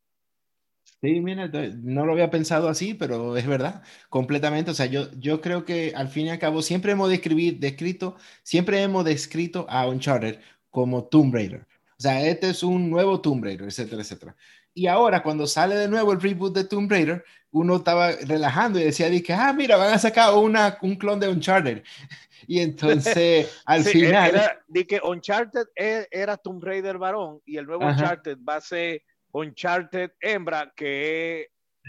Sí, 1.01 1.19
mira, 1.21 1.47
no 1.47 2.05
lo 2.05 2.11
había 2.11 2.29
pensado 2.29 2.69
así, 2.69 2.93
pero 2.93 3.35
es 3.35 3.47
verdad, 3.47 3.81
completamente. 4.09 4.69
O 4.69 4.73
sea, 4.75 4.85
yo, 4.85 5.09
yo 5.13 5.41
creo 5.41 5.65
que 5.65 5.91
al 5.95 6.09
fin 6.09 6.27
y 6.27 6.29
al 6.29 6.37
cabo 6.37 6.61
siempre 6.61 6.91
hemos 6.91 7.09
describir, 7.09 7.57
descrito, 7.57 8.15
siempre 8.43 8.83
hemos 8.83 9.05
descrito 9.05 9.65
a 9.69 9.87
Uncharted 9.87 10.39
como 10.69 11.05
Tomb 11.05 11.33
Raider. 11.33 11.65
O 11.97 12.01
sea, 12.01 12.27
este 12.27 12.51
es 12.51 12.61
un 12.61 12.91
nuevo 12.91 13.19
Tomb 13.21 13.43
Raider, 13.43 13.67
etcétera, 13.67 14.03
etcétera. 14.03 14.35
Y 14.79 14.87
ahora, 14.87 15.21
cuando 15.21 15.45
sale 15.45 15.75
de 15.75 15.89
nuevo 15.89 16.13
el 16.13 16.21
reboot 16.21 16.55
de 16.55 16.63
Tomb 16.63 16.89
Raider, 16.89 17.25
uno 17.51 17.75
estaba 17.75 18.11
relajando 18.11 18.79
y 18.79 18.85
decía, 18.85 19.09
dije, 19.09 19.33
ah, 19.33 19.51
mira, 19.51 19.75
van 19.75 19.93
a 19.93 19.99
sacar 19.99 20.33
una, 20.35 20.77
un 20.81 20.95
clon 20.95 21.19
de 21.19 21.27
Uncharted. 21.27 21.83
Y 22.47 22.61
entonces, 22.61 23.61
al 23.65 23.83
Sí, 23.83 23.91
final, 23.99 24.29
era, 24.29 24.63
di 24.67 24.85
que 24.85 25.01
Uncharted 25.03 25.67
e- 25.75 26.07
era 26.09 26.37
Tomb 26.37 26.63
Raider 26.63 26.97
varón 26.97 27.41
y 27.45 27.57
el 27.57 27.65
nuevo 27.65 27.83
Ajá. 27.83 27.91
Uncharted 27.91 28.37
va 28.47 28.55
a 28.55 28.61
ser 28.61 29.03
Uncharted 29.33 30.11
hembra 30.21 30.71
que 30.73 31.41
es 31.41 31.47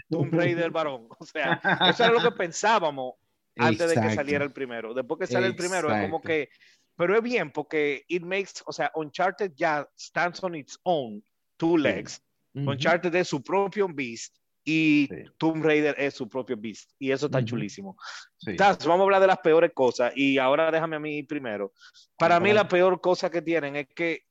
Tomb 0.09 0.33
Raider 0.33 0.69
varón. 0.69 1.07
O 1.17 1.25
sea, 1.25 1.59
eso 1.89 2.03
era 2.03 2.11
lo 2.13 2.21
que 2.21 2.31
pensábamos 2.31 3.13
antes 3.57 3.87
de 3.87 3.93
que 3.93 3.99
Exacto. 4.01 4.15
saliera 4.15 4.43
el 4.43 4.51
primero. 4.51 4.93
Después 4.93 5.21
que 5.21 5.27
sale 5.33 5.47
el 5.47 5.55
primero, 5.55 5.87
es 5.89 6.01
como 6.03 6.17
Exacto. 6.17 6.27
que. 6.27 6.49
Pero 6.97 7.15
es 7.15 7.23
bien 7.23 7.51
porque 7.51 8.03
it 8.09 8.23
makes, 8.23 8.61
o 8.65 8.73
sea, 8.73 8.91
Uncharted 8.95 9.53
ya 9.55 9.87
stands 9.97 10.43
on 10.43 10.55
its 10.55 10.77
own 10.83 11.23
two 11.57 11.77
legs. 11.77 12.21
Ujú. 12.53 12.71
Uncharted 12.71 13.13
es 13.15 13.27
su 13.27 13.41
propio 13.41 13.87
beast 13.91 14.35
y 14.63 15.07
Sí. 15.09 15.15
Tomb 15.37 15.63
Raider 15.63 15.95
es 15.97 16.13
su 16.13 16.27
propio 16.29 16.55
beast. 16.57 16.91
Y 16.99 17.11
eso 17.11 17.25
está 17.27 17.39
Ujú. 17.39 17.47
chulísimo. 17.47 17.97
Sí. 18.37 18.55
Taz, 18.55 18.85
vamos 18.85 19.01
a 19.01 19.03
hablar 19.05 19.21
de 19.21 19.27
las 19.27 19.39
peores 19.39 19.71
cosas 19.73 20.13
y 20.15 20.37
ahora 20.37 20.69
déjame 20.71 20.95
a 20.97 20.99
mí 20.99 21.17
ir 21.17 21.27
primero. 21.27 21.73
Para 22.17 22.39
mí 22.39 22.53
la 22.53 22.67
peor 22.67 22.99
cosa 23.01 23.29
que 23.31 23.41
tienen 23.41 23.75
es 23.75 23.87
que 23.95 24.25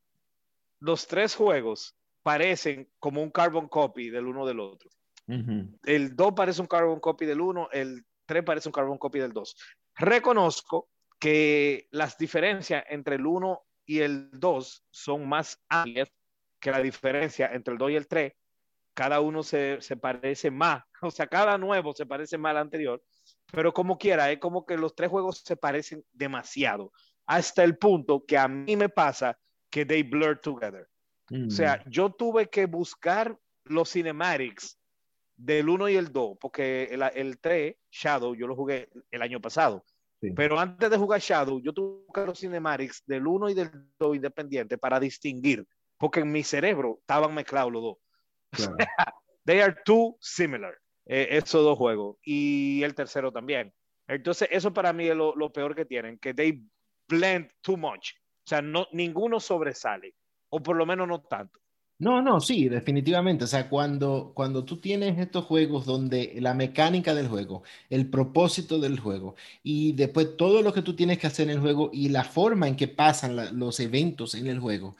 los 0.80 1.06
tres 1.06 1.34
juegos 1.34 1.96
parecen 2.22 2.88
como 2.98 3.22
un 3.22 3.30
carbon 3.30 3.68
copy 3.68 4.10
del 4.10 4.26
uno 4.26 4.46
del 4.46 4.60
otro. 4.60 4.90
Ujú. 5.26 5.78
El 5.84 6.14
2 6.16 6.32
parece 6.34 6.60
un 6.60 6.66
carbon 6.66 7.00
copy 7.00 7.24
del 7.26 7.40
1, 7.40 7.68
el 7.72 8.04
3 8.26 8.42
parece 8.44 8.68
un 8.68 8.72
carbon 8.72 8.98
copy 8.98 9.18
del 9.18 9.32
2. 9.32 9.56
Reconozco 9.96 10.88
que 11.18 11.88
las 11.90 12.16
diferencias 12.16 12.84
entre 12.88 13.16
el 13.16 13.26
1 13.26 13.60
y 13.86 14.00
el 14.00 14.30
2 14.32 14.84
son 14.90 15.28
más 15.28 15.60
amplias 15.68 16.10
que 16.60 16.70
la 16.70 16.80
diferencia 16.82 17.50
entre 17.52 17.72
el 17.72 17.78
2 17.78 17.90
y 17.90 17.96
el 17.96 18.06
3. 18.06 18.32
Cada 18.94 19.20
uno 19.20 19.42
se, 19.42 19.80
se 19.80 19.96
parece 19.96 20.50
más, 20.50 20.82
o 21.02 21.10
sea, 21.10 21.26
cada 21.26 21.56
nuevo 21.58 21.92
se 21.94 22.06
parece 22.06 22.36
más 22.38 22.50
al 22.50 22.58
anterior, 22.58 23.02
pero 23.52 23.72
como 23.72 23.98
quiera, 23.98 24.30
es 24.30 24.38
como 24.38 24.64
que 24.66 24.76
los 24.76 24.94
tres 24.94 25.10
juegos 25.10 25.42
se 25.44 25.56
parecen 25.56 26.04
demasiado, 26.12 26.92
hasta 27.26 27.64
el 27.64 27.78
punto 27.78 28.24
que 28.26 28.36
a 28.36 28.46
mí 28.48 28.76
me 28.76 28.88
pasa 28.88 29.38
que 29.70 29.86
they 29.86 30.02
blur 30.02 30.38
together. 30.38 30.88
O 31.46 31.50
sea, 31.50 31.82
Mm. 31.86 31.90
yo 31.90 32.10
tuve 32.10 32.48
que 32.48 32.66
buscar 32.66 33.38
los 33.64 33.90
cinematics 33.90 34.76
del 35.36 35.68
1 35.68 35.88
y 35.88 35.94
el 35.96 36.12
2, 36.12 36.36
porque 36.40 36.88
el, 36.90 37.02
el 37.14 37.38
3, 37.38 37.76
Shadow, 37.90 38.34
yo 38.34 38.48
lo 38.48 38.56
jugué 38.56 38.88
el 39.10 39.22
año 39.22 39.40
pasado. 39.40 39.84
Sí. 40.20 40.32
Pero 40.32 40.58
antes 40.58 40.90
de 40.90 40.96
jugar 40.96 41.20
Shadow, 41.20 41.60
yo 41.60 41.72
tuve 41.72 42.00
que 42.00 42.06
buscar 42.06 42.26
los 42.26 42.40
cinematics 42.40 43.02
del 43.06 43.26
1 43.26 43.48
y 43.48 43.54
del 43.54 43.70
2 43.98 44.16
independiente 44.16 44.76
para 44.76 44.98
distinguir, 44.98 45.64
porque 46.00 46.20
en 46.20 46.32
mi 46.32 46.42
cerebro 46.42 46.96
estaban 47.00 47.34
mezclados 47.34 47.70
los 47.70 47.82
dos. 47.82 47.96
Claro. 48.50 48.76
They 49.44 49.60
are 49.60 49.76
too 49.84 50.16
similar, 50.18 50.74
eh, 51.04 51.28
esos 51.30 51.62
dos 51.62 51.76
juegos. 51.76 52.16
Y 52.24 52.82
el 52.82 52.94
tercero 52.94 53.30
también. 53.30 53.72
Entonces, 54.08 54.48
eso 54.50 54.72
para 54.72 54.94
mí 54.94 55.06
es 55.08 55.14
lo, 55.14 55.36
lo 55.36 55.52
peor 55.52 55.76
que 55.76 55.84
tienen, 55.84 56.18
que 56.18 56.32
they 56.32 56.62
blend 57.06 57.50
too 57.60 57.76
much. 57.76 58.12
O 58.12 58.46
sea, 58.46 58.62
no, 58.62 58.86
ninguno 58.92 59.38
sobresale, 59.40 60.14
o 60.48 60.62
por 60.62 60.76
lo 60.76 60.86
menos 60.86 61.06
no 61.06 61.20
tanto. 61.20 61.60
No, 61.98 62.22
no, 62.22 62.40
sí, 62.40 62.70
definitivamente. 62.70 63.44
O 63.44 63.46
sea, 63.46 63.68
cuando, 63.68 64.32
cuando 64.34 64.64
tú 64.64 64.80
tienes 64.80 65.18
estos 65.18 65.44
juegos 65.44 65.84
donde 65.84 66.34
la 66.40 66.54
mecánica 66.54 67.14
del 67.14 67.28
juego, 67.28 67.62
el 67.90 68.08
propósito 68.08 68.78
del 68.78 68.98
juego 68.98 69.34
y 69.62 69.92
después 69.92 70.34
todo 70.38 70.62
lo 70.62 70.72
que 70.72 70.80
tú 70.80 70.96
tienes 70.96 71.18
que 71.18 71.26
hacer 71.26 71.50
en 71.50 71.56
el 71.56 71.60
juego 71.60 71.90
y 71.92 72.08
la 72.08 72.24
forma 72.24 72.68
en 72.68 72.76
que 72.76 72.88
pasan 72.88 73.36
la- 73.36 73.52
los 73.52 73.80
eventos 73.80 74.34
en 74.34 74.46
el 74.46 74.60
juego, 74.60 74.96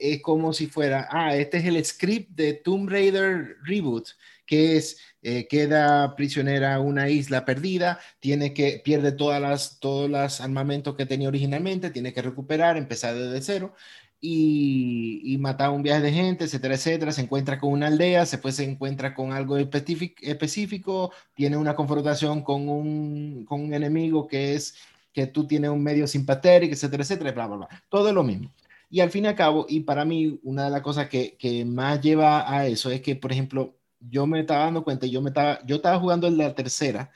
es 0.00 0.22
como 0.22 0.52
si 0.52 0.66
fuera, 0.66 1.08
ah, 1.10 1.36
este 1.36 1.58
es 1.58 1.66
el 1.66 1.84
script 1.84 2.30
de 2.30 2.54
Tomb 2.54 2.88
Raider 2.88 3.56
Reboot, 3.62 4.08
que 4.46 4.76
es, 4.76 4.98
eh, 5.22 5.46
queda 5.46 6.16
prisionera 6.16 6.80
una 6.80 7.08
isla 7.08 7.44
perdida, 7.44 8.00
tiene 8.18 8.52
que, 8.52 8.80
pierde 8.84 9.12
todas 9.12 9.40
las, 9.40 9.78
todos 9.78 10.10
los 10.10 10.40
armamentos 10.40 10.96
que 10.96 11.06
tenía 11.06 11.28
originalmente, 11.28 11.90
tiene 11.90 12.12
que 12.12 12.22
recuperar, 12.22 12.76
empezar 12.76 13.14
desde 13.14 13.42
cero 13.42 13.74
y, 14.20 15.20
y 15.24 15.38
matar 15.38 15.70
un 15.70 15.82
viaje 15.82 16.02
de 16.02 16.12
gente, 16.12 16.44
etcétera, 16.44 16.74
etcétera. 16.74 17.12
Se 17.12 17.20
encuentra 17.22 17.58
con 17.58 17.70
una 17.70 17.86
aldea, 17.86 18.20
después 18.20 18.56
se 18.56 18.64
encuentra 18.64 19.14
con 19.14 19.32
algo 19.32 19.58
específic- 19.58 20.18
específico, 20.22 21.12
tiene 21.34 21.56
una 21.56 21.76
confrontación 21.76 22.42
con 22.42 22.68
un, 22.68 23.44
con 23.46 23.60
un 23.62 23.72
enemigo 23.74 24.26
que 24.26 24.54
es 24.54 24.74
que 25.12 25.26
tú 25.26 25.46
tienes 25.46 25.70
un 25.70 25.82
medio 25.82 26.06
simpatético, 26.06 26.72
etcétera, 26.72 27.02
etcétera, 27.02 27.32
bla, 27.32 27.46
bla, 27.46 27.56
bla. 27.56 27.68
Todo 27.88 28.08
es 28.08 28.14
lo 28.14 28.22
mismo. 28.22 28.50
Y 28.90 29.00
al 29.00 29.10
fin 29.10 29.24
y 29.24 29.28
al 29.28 29.36
cabo, 29.36 29.66
y 29.68 29.80
para 29.80 30.04
mí, 30.04 30.38
una 30.42 30.64
de 30.64 30.70
las 30.70 30.82
cosas 30.82 31.08
que, 31.08 31.36
que 31.38 31.64
más 31.64 32.00
lleva 32.00 32.52
a 32.52 32.66
eso 32.66 32.90
es 32.90 33.00
que, 33.00 33.16
por 33.16 33.32
ejemplo, 33.32 33.78
yo 34.00 34.26
me 34.26 34.40
estaba 34.40 34.64
dando 34.64 34.84
cuenta, 34.84 35.06
yo, 35.06 35.22
me 35.22 35.30
estaba, 35.30 35.64
yo 35.64 35.76
estaba 35.76 35.98
jugando 36.00 36.26
en 36.26 36.38
la 36.38 36.54
tercera 36.54 37.10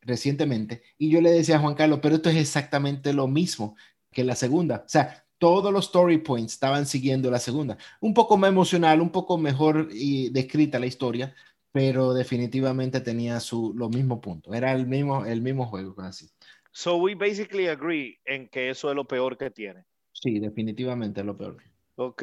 recientemente 0.00 0.82
y 0.98 1.10
yo 1.10 1.20
le 1.20 1.30
decía 1.30 1.56
a 1.56 1.60
Juan 1.60 1.74
Carlos, 1.74 2.00
pero 2.02 2.16
esto 2.16 2.30
es 2.30 2.36
exactamente 2.36 3.12
lo 3.12 3.28
mismo 3.28 3.76
que 4.10 4.24
la 4.24 4.34
segunda. 4.34 4.82
O 4.86 4.88
sea, 4.88 5.24
todos 5.38 5.72
los 5.72 5.86
story 5.86 6.18
points 6.18 6.54
estaban 6.54 6.86
siguiendo 6.86 7.30
la 7.30 7.38
segunda. 7.38 7.76
Un 8.00 8.14
poco 8.14 8.36
más 8.36 8.48
emocional, 8.50 9.00
un 9.00 9.10
poco 9.10 9.38
mejor 9.38 9.88
y 9.92 10.30
descrita 10.30 10.78
la 10.78 10.86
historia, 10.86 11.34
pero 11.72 12.14
definitivamente 12.14 13.00
tenía 13.00 13.40
su, 13.40 13.74
los 13.76 13.90
mismos 13.90 14.20
puntos. 14.20 14.54
Era 14.54 14.72
el 14.72 14.86
mismo, 14.86 15.26
el 15.26 15.42
mismo 15.42 15.66
juego, 15.66 15.94
casi. 15.94 16.30
So 16.72 16.96
we 16.96 17.14
basically 17.14 17.68
agree 17.68 18.18
en 18.24 18.48
que 18.48 18.70
eso 18.70 18.90
es 18.90 18.96
lo 18.96 19.06
peor 19.06 19.36
que 19.36 19.50
tiene. 19.50 19.84
Sí, 20.14 20.38
definitivamente 20.38 21.20
es 21.20 21.26
lo 21.26 21.36
peor. 21.36 21.62
Ok. 21.96 22.22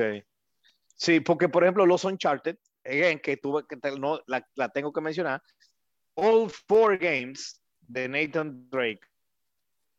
Sí, 0.96 1.20
porque 1.20 1.50
por 1.50 1.64
ejemplo 1.64 1.86
los 1.86 2.04
Uncharted, 2.04 2.58
again, 2.86 3.20
que 3.20 3.38
tuve 3.38 3.64
que 3.68 3.78
no, 4.00 4.20
la, 4.28 4.48
la 4.56 4.70
tengo 4.70 4.92
que 4.92 5.02
mencionar, 5.02 5.42
all 6.16 6.50
four 6.68 6.98
games 6.98 7.62
de 7.82 8.08
Nathan 8.08 8.70
Drake, 8.70 9.02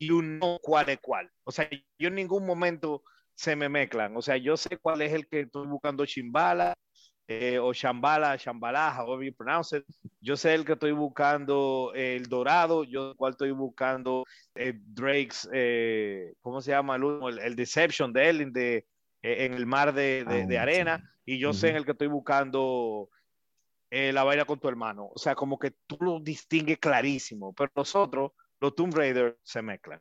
you 0.01 0.21
know 0.21 0.59
cuál 0.63 0.89
es 0.89 0.99
cuál. 1.01 1.31
O 1.45 1.53
sea, 1.53 1.69
yo 1.99 2.09
en 2.09 2.15
ningún 2.15 2.47
momento 2.47 3.05
se 3.35 3.57
me 3.57 3.69
mezclan. 3.69 4.17
O 4.17 4.23
sea, 4.23 4.37
yo 4.37 4.57
sé 4.57 4.79
cuál 4.79 5.03
es 5.03 5.13
el 5.13 5.27
que 5.29 5.41
estoy 5.41 5.67
buscando 5.67 6.07
Chimbala 6.07 6.75
eh, 7.29 7.59
o 7.59 7.73
Shambhala, 7.73 8.37
Shambhala, 8.37 8.91
however 8.97 9.25
you 9.25 9.33
pronounce 9.35 9.77
it. 9.77 9.85
Yo 10.21 10.37
sé 10.37 10.55
el 10.55 10.65
que 10.65 10.73
estoy 10.75 10.93
buscando 10.93 11.93
eh, 11.95 12.17
el 12.17 12.25
Dorado, 12.29 12.85
yo 12.85 13.15
cuál 13.17 13.33
estoy 13.33 13.51
buscando 13.53 14.25
eh, 14.55 14.73
Drake's, 14.77 15.49
eh, 15.53 16.35
¿cómo 16.41 16.61
se 16.61 16.73
llama 16.73 16.97
el 16.97 17.05
último? 17.05 17.29
El, 17.29 17.39
el 17.39 17.57
Deception 17.57 18.13
de 18.13 18.29
él 18.29 18.41
en, 18.41 18.53
de, 18.53 18.87
en 19.23 19.55
el 19.55 19.67
mar 19.67 19.93
de, 19.95 20.25
de- 20.25 20.43
Ah, 20.43 20.47
de 20.47 20.59
arena. 20.59 21.15
Y 21.25 21.39
yo 21.39 21.53
sé 21.53 21.71
en 21.71 21.77
el 21.77 21.85
que 21.85 21.93
estoy 21.93 22.09
buscando 22.09 23.09
la 23.91 24.25
vaina 24.25 24.45
con 24.47 24.59
tu 24.59 24.69
hermano. 24.69 25.11
O 25.15 25.19
sea, 25.19 25.35
como 25.35 25.59
que 25.59 25.73
tú 25.87 25.99
lo 26.01 26.19
distingues 26.21 26.79
clarísimo, 26.79 27.53
pero 27.53 27.71
nosotros, 27.77 28.33
los 28.61 28.75
Tomb 28.75 28.95
Raider, 28.95 29.39
se 29.43 29.61
mezclan. 29.61 30.01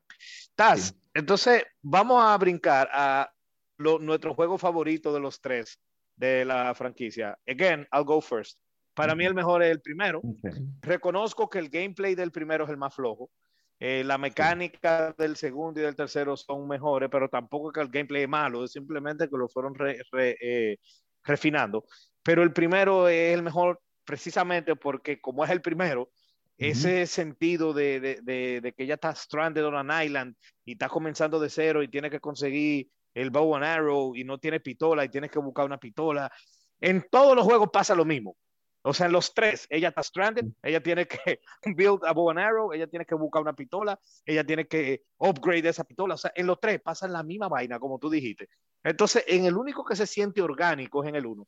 Taz, 0.56 0.80
Sí. 0.88 1.10
entonces 1.14 1.64
vamos 1.82 2.24
a 2.24 2.38
brincar 2.38 2.90
a 2.92 3.30
lo- 3.78 4.00
nuestro 4.00 4.34
juego 4.34 4.58
favorito 4.58 5.14
de 5.14 5.20
los 5.20 5.42
tres 5.42 5.80
de 6.16 6.46
la 6.46 6.74
franquicia. 6.76 7.38
Again, 7.48 7.88
I'll 7.94 8.04
go 8.06 8.22
first. 8.22 8.60
Para 8.94 9.16
mí 9.16 9.26
el 9.26 9.34
mejor 9.34 9.64
es 9.64 9.72
el 9.72 9.82
primero. 9.82 10.20
Ok. 10.20 10.54
Reconozco 10.82 11.50
que 11.50 11.60
el 11.60 11.70
gameplay 11.70 12.14
del 12.16 12.32
primero 12.32 12.66
es 12.66 12.70
el 12.70 12.78
más 12.78 12.94
flojo. 12.94 13.32
Eh, 13.80 14.04
la 14.04 14.18
mecánica 14.20 15.16
del 15.18 15.36
segundo 15.36 15.80
y 15.80 15.84
del 15.84 15.96
tercero 15.96 16.38
son 16.38 16.68
mejores, 16.68 17.10
pero 17.12 17.30
tampoco 17.30 17.70
es 17.70 17.74
que 17.74 17.82
el 17.82 17.90
gameplay 17.90 18.24
es 18.24 18.30
malo, 18.30 18.64
es 18.64 18.72
simplemente 18.74 19.28
que 19.28 19.38
lo 19.38 19.48
fueron 19.48 19.74
re- 19.74 20.02
re- 20.12 20.38
eh, 20.40 20.78
refinando. 21.24 21.86
Pero 22.22 22.44
el 22.44 22.54
primero 22.54 23.08
es 23.08 23.34
el 23.34 23.42
mejor 23.42 23.80
precisamente 24.06 24.76
porque 24.76 25.20
como 25.20 25.44
es 25.44 25.50
el 25.50 25.62
primero, 25.62 26.12
ese 26.58 27.08
sentido 27.08 27.74
de, 27.74 28.00
de- 28.00 28.20
de- 28.22 28.62
de 28.62 28.74
que 28.74 28.84
ella 28.84 28.96
está 28.96 29.16
stranded 29.16 29.66
on 29.66 29.90
an 29.90 30.06
island 30.06 30.36
y 30.64 30.74
está 30.74 30.88
comenzando 30.90 31.40
de 31.40 31.50
cero 31.50 31.82
y 31.82 31.88
tiene 31.88 32.12
que 32.12 32.20
conseguir 32.20 32.88
el 33.14 33.30
bow 33.30 33.56
and 33.56 33.66
arrow 33.66 34.16
y 34.16 34.24
no 34.24 34.38
tiene 34.38 34.60
pistola 34.60 35.06
y 35.06 35.10
tiene 35.10 35.30
que 35.30 35.40
buscar 35.40 35.66
una 35.66 35.80
pistola. 35.80 36.32
En 36.80 37.06
todos 37.10 37.36
los 37.36 37.46
juegos 37.46 37.70
pasa 37.72 37.96
lo 37.96 38.06
mismo. 38.06 38.36
O 38.84 38.94
sea, 38.94 39.06
en 39.06 39.12
los 39.12 39.34
tres, 39.34 39.68
ella 39.70 39.90
está 39.90 40.02
stranded, 40.02 40.46
ella 40.64 40.82
tiene 40.82 41.08
que 41.08 41.42
build 41.76 42.04
a 42.04 42.14
bow 42.14 42.32
and 42.32 42.40
arrow, 42.40 42.74
ella 42.74 42.88
tiene 42.88 43.06
que 43.06 43.14
buscar 43.14 43.42
una 43.44 43.54
pistola, 43.54 44.00
ella 44.26 44.44
tiene 44.44 44.68
que 44.68 45.04
upgrade 45.18 45.70
esa 45.70 45.84
pistola. 45.84 46.16
O 46.16 46.18
sea, 46.18 46.32
en 46.36 46.48
los 46.48 46.60
tres 46.60 46.82
pasan 46.82 47.14
la 47.14 47.22
misma 47.22 47.48
vaina, 47.48 47.80
como 47.80 48.00
tú 48.00 48.10
dijiste. 48.10 48.50
Entonces, 48.84 49.24
en 49.28 49.46
el 49.46 49.56
único 49.56 49.86
que 49.86 49.96
se 49.96 50.08
siente 50.08 50.42
orgánico 50.42 51.04
es 51.04 51.10
en 51.10 51.16
el 51.16 51.26
1. 51.26 51.48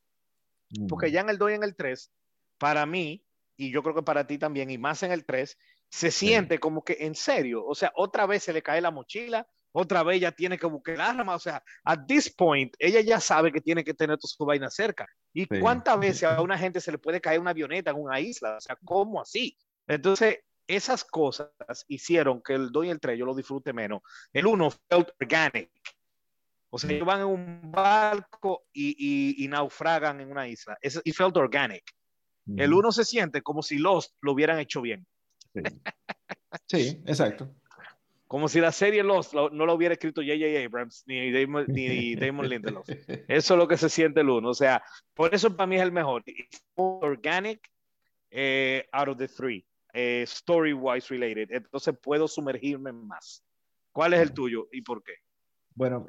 Porque 0.87 1.11
ya 1.11 1.21
en 1.21 1.29
el 1.29 1.37
2 1.37 1.51
y 1.51 1.53
en 1.55 1.63
el 1.63 1.75
3, 1.75 2.11
para 2.57 2.85
mí, 2.85 3.23
y 3.57 3.71
yo 3.71 3.83
creo 3.83 3.95
que 3.95 4.03
para 4.03 4.25
ti 4.25 4.37
también, 4.37 4.69
y 4.69 4.77
más 4.77 5.03
en 5.03 5.11
el 5.11 5.25
3, 5.25 5.57
se 5.89 6.11
siente 6.11 6.59
como 6.59 6.83
que 6.83 6.97
en 7.01 7.13
serio, 7.13 7.65
o 7.65 7.75
sea, 7.75 7.91
otra 7.95 8.25
vez 8.25 8.43
se 8.43 8.53
le 8.53 8.63
cae 8.63 8.81
la 8.81 8.89
mochila, 8.89 9.47
otra 9.73 10.03
vez 10.03 10.21
ya 10.21 10.31
tiene 10.31 10.57
que 10.57 10.65
buscar 10.67 10.95
el 10.95 11.01
arma, 11.01 11.35
o 11.35 11.39
sea, 11.39 11.61
at 11.83 12.05
this 12.07 12.33
point, 12.33 12.73
ella 12.79 13.01
ya 13.01 13.19
sabe 13.19 13.51
que 13.51 13.59
tiene 13.59 13.83
que 13.83 13.93
tener 13.93 14.17
su 14.21 14.45
vaina 14.45 14.69
cerca. 14.69 15.05
¿Y 15.33 15.41
Sí. 15.43 15.59
cuántas 15.59 15.99
veces 15.99 16.23
a 16.23 16.41
una 16.41 16.57
gente 16.57 16.79
se 16.79 16.91
le 16.91 16.97
puede 16.99 17.19
caer 17.19 17.39
una 17.39 17.49
avioneta 17.51 17.91
en 17.91 17.97
una 17.99 18.19
isla? 18.19 18.55
O 18.57 18.61
sea, 18.61 18.77
¿cómo 18.85 19.19
así? 19.21 19.57
Entonces, 19.87 20.39
esas 20.67 21.03
cosas 21.03 21.49
hicieron 21.89 22.41
que 22.41 22.53
el 22.53 22.71
2 22.71 22.85
y 22.85 22.89
el 22.89 22.99
3 22.99 23.19
yo 23.19 23.25
lo 23.25 23.35
disfrute 23.35 23.73
menos. 23.73 24.01
El 24.31 24.45
1 24.47 24.69
felt 24.89 25.09
organic. 25.19 25.69
O 26.69 26.77
sea, 26.79 26.89
ellos 26.91 27.05
van 27.05 27.19
en 27.21 27.25
un 27.27 27.71
barco 27.71 28.63
y, 28.73 28.95
y- 28.97 29.43
y 29.43 29.47
naufragan 29.47 30.21
en 30.21 30.31
una 30.31 30.47
isla. 30.47 30.77
Es, 30.81 31.01
y 31.03 31.11
felt 31.11 31.35
organic. 31.37 31.83
El 32.57 32.73
1 32.73 32.91
se 32.91 33.05
siente 33.05 33.41
como 33.41 33.61
si 33.63 33.77
Lost 33.77 34.15
lo 34.21 34.31
hubieran 34.33 34.59
hecho 34.59 34.81
bien. 34.81 35.05
Sí. 35.53 35.61
Sí, 36.67 37.01
exacto. 37.05 37.53
Como 38.33 38.47
si 38.49 38.59
la 38.59 38.71
serie 38.71 39.03
Lost 39.03 39.35
lo- 39.35 39.51
no 39.51 39.67
lo 39.67 39.75
hubiera 39.75 39.93
escrito 39.93 40.19
J.J. 40.21 40.65
Abrams 40.65 41.03
ni 41.05 41.31
Damon, 41.31 41.67
ni 41.67 42.15
Damon 42.15 42.49
Lindelof. 42.49 42.89
Eso 43.27 43.53
es 43.53 43.57
lo 43.59 43.67
que 43.67 43.77
se 43.77 43.89
siente 43.89 44.21
el 44.21 44.29
1. 44.29 44.49
O 44.49 44.53
sea, 44.55 44.81
por 45.13 45.35
eso 45.35 45.55
para 45.55 45.67
mí 45.67 45.75
es 45.75 45.83
el 45.83 45.91
mejor. 45.91 46.23
It's 46.25 46.65
more 46.75 47.05
organic 47.07 47.59
eh, 48.31 48.87
out 48.91 49.09
of 49.09 49.17
the 49.19 49.27
three. 49.27 49.63
eh, 49.93 50.23
story-wise 50.25 51.09
related. 51.13 51.51
Entonces 51.51 51.93
puedo 52.01 52.27
sumergirme 52.27 52.91
más. 52.91 53.43
¿Cuál 53.91 54.15
es 54.15 54.21
el 54.21 54.33
tuyo 54.33 54.67
y 54.71 54.81
por 54.81 55.03
qué? 55.03 55.13
Bueno, 55.75 56.07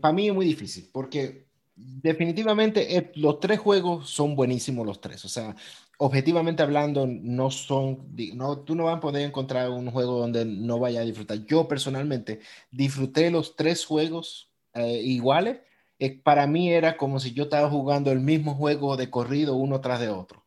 para 0.00 0.14
mí 0.14 0.28
es 0.28 0.34
muy 0.34 0.46
difícil 0.46 0.88
porque 0.90 1.44
definitivamente 1.76 2.96
eh, 2.96 3.12
los 3.16 3.38
tres 3.38 3.60
juegos 3.60 4.08
son 4.08 4.34
buenísimos 4.34 4.86
los 4.86 5.00
tres. 5.00 5.24
O 5.24 5.28
sea, 5.28 5.54
objetivamente 5.98 6.62
hablando, 6.62 7.06
no 7.06 7.50
son, 7.50 8.08
no, 8.34 8.60
tú 8.60 8.74
no 8.74 8.84
vas 8.84 8.96
a 8.96 9.00
poder 9.00 9.26
encontrar 9.26 9.70
un 9.70 9.90
juego 9.90 10.18
donde 10.18 10.44
no 10.44 10.78
vaya 10.78 11.00
a 11.00 11.04
disfrutar. 11.04 11.44
Yo 11.46 11.68
personalmente 11.68 12.40
disfruté 12.70 13.30
los 13.30 13.56
tres 13.56 13.84
juegos 13.84 14.50
eh, 14.74 15.00
iguales. 15.02 15.60
Eh, 15.98 16.18
para 16.18 16.46
mí 16.46 16.72
era 16.72 16.96
como 16.96 17.20
si 17.20 17.32
yo 17.32 17.44
estaba 17.44 17.70
jugando 17.70 18.10
el 18.10 18.20
mismo 18.20 18.54
juego 18.54 18.96
de 18.96 19.10
corrido 19.10 19.56
uno 19.56 19.80
tras 19.80 20.00
de 20.00 20.08
otro. 20.08 20.44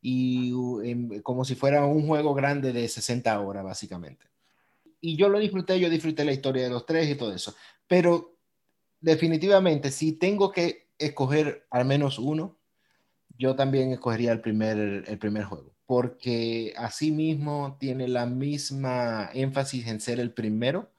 Y 0.00 0.52
em, 0.84 1.22
como 1.22 1.44
si 1.44 1.54
fuera 1.54 1.84
un 1.86 2.06
juego 2.06 2.34
grande 2.34 2.72
de 2.72 2.86
60 2.86 3.40
horas, 3.40 3.64
básicamente. 3.64 4.26
Y 5.00 5.16
yo 5.16 5.28
lo 5.28 5.38
disfruté, 5.38 5.80
yo 5.80 5.90
disfruté 5.90 6.24
la 6.24 6.32
historia 6.32 6.64
de 6.64 6.70
los 6.70 6.86
tres 6.86 7.08
y 7.10 7.16
todo 7.16 7.32
eso. 7.34 7.54
Pero 7.86 8.35
definitivamente, 9.00 9.90
si 9.90 10.12
tengo 10.12 10.52
que 10.52 10.88
escoger 10.98 11.66
al 11.70 11.84
menos 11.84 12.18
uno, 12.18 12.58
yo 13.38 13.54
también 13.54 13.92
escogería 13.92 14.32
el 14.32 14.40
primer, 14.40 15.04
el 15.06 15.18
primer 15.18 15.44
juego, 15.44 15.74
porque 15.86 16.72
así 16.76 17.10
mismo 17.10 17.76
tiene 17.78 18.08
la 18.08 18.26
misma 18.26 19.30
énfasis 19.34 19.86
en 19.86 20.00
ser 20.00 20.20
el 20.20 20.32
primero 20.32 20.90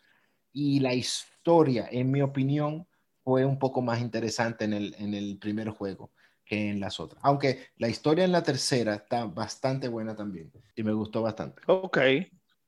y 0.53 0.79
la 0.79 0.93
historia, 0.93 1.87
en 1.91 2.11
mi 2.11 2.21
opinión, 2.21 2.87
fue 3.23 3.43
un 3.45 3.59
poco 3.59 3.81
más 3.81 3.99
interesante 3.99 4.65
en 4.65 4.73
el, 4.73 4.95
en 4.99 5.13
el 5.13 5.37
primer 5.37 5.69
juego 5.69 6.11
que 6.45 6.69
en 6.69 6.79
las 6.79 6.99
otras. 6.99 7.21
Aunque 7.23 7.67
la 7.77 7.89
historia 7.89 8.23
en 8.23 8.31
la 8.31 8.41
tercera 8.41 8.95
está 8.95 9.25
bastante 9.25 9.87
buena 9.87 10.15
también 10.15 10.51
y 10.75 10.83
me 10.83 10.93
gustó 10.93 11.21
bastante. 11.21 11.61
Ok. 11.67 11.97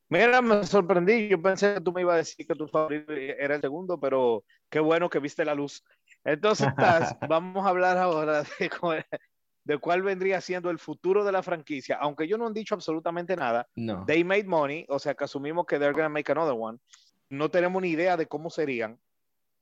Mira, 0.09 0.41
me 0.41 0.63
sorprendí. 0.65 1.27
Yo 1.29 1.41
pensé 1.41 1.75
que 1.75 1.81
tú 1.81 1.91
me 1.93 2.01
ibas 2.01 2.13
a 2.15 2.17
decir 2.17 2.47
que 2.47 2.55
tu 2.55 2.67
favorito 2.67 3.13
era 3.13 3.55
el 3.55 3.61
segundo, 3.61 3.99
pero 3.99 4.43
qué 4.69 4.79
bueno 4.79 5.09
que 5.09 5.19
viste 5.19 5.45
la 5.45 5.53
luz. 5.53 5.83
Entonces, 6.23 6.67
Taz, 6.75 7.15
vamos 7.29 7.65
a 7.65 7.69
hablar 7.69 7.97
ahora 7.97 8.43
de, 8.43 8.69
cuál- 8.81 9.05
de 9.63 9.77
cuál 9.77 10.01
vendría 10.01 10.41
siendo 10.41 10.71
el 10.71 10.79
futuro 10.79 11.23
de 11.23 11.31
la 11.31 11.43
franquicia. 11.43 11.97
Aunque 12.01 12.23
ellos 12.23 12.39
no 12.39 12.47
han 12.47 12.53
dicho 12.53 12.73
absolutamente 12.73 13.35
nada, 13.35 13.67
No. 13.75 14.03
they 14.07 14.23
made 14.23 14.45
money, 14.45 14.85
o 14.89 14.97
sea 14.97 15.13
que 15.13 15.25
asumimos 15.25 15.65
que 15.67 15.77
they're 15.77 15.93
gonna 15.93 16.09
make 16.09 16.31
another 16.31 16.55
one. 16.57 16.79
No 17.29 17.49
tenemos 17.49 17.79
ni 17.81 17.89
idea 17.89 18.17
de 18.17 18.25
cómo 18.25 18.49
serían. 18.49 18.99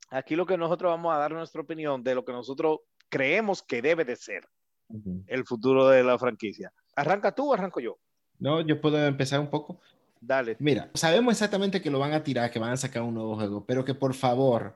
Aquí 0.09 0.37
lo 0.37 0.45
que 0.45 0.57
nosotros 0.57 0.89
vamos 0.89 1.13
a 1.13 1.17
dar 1.17 1.31
nuestra 1.33 1.59
opinión 1.61 2.01
de 2.03 2.15
lo 2.15 2.23
que 2.23 2.31
nosotros 2.31 2.79
creemos 3.09 3.61
que 3.61 3.81
debe 3.81 4.05
de 4.05 4.15
ser 4.15 4.47
Ujú. 4.87 5.25
el 5.27 5.45
futuro 5.45 5.89
de 5.89 6.01
la 6.03 6.17
franquicia. 6.17 6.71
¿Arranca 6.95 7.35
tú 7.35 7.51
o 7.51 7.53
arranco 7.53 7.81
yo? 7.81 7.97
No, 8.39 8.61
yo 8.61 8.79
puedo 8.79 9.05
empezar 9.05 9.41
un 9.41 9.49
poco. 9.49 9.81
Dale. 10.21 10.57
Mira, 10.59 10.89
sabemos 10.93 11.33
exactamente 11.33 11.81
que 11.81 11.89
lo 11.89 11.99
van 11.99 12.13
a 12.13 12.23
tirar, 12.23 12.51
que 12.51 12.59
van 12.59 12.71
a 12.71 12.77
sacar 12.77 13.03
un 13.03 13.13
nuevo 13.13 13.35
juego, 13.35 13.65
pero 13.65 13.85
que 13.85 13.93
por 13.93 14.13
favor 14.13 14.75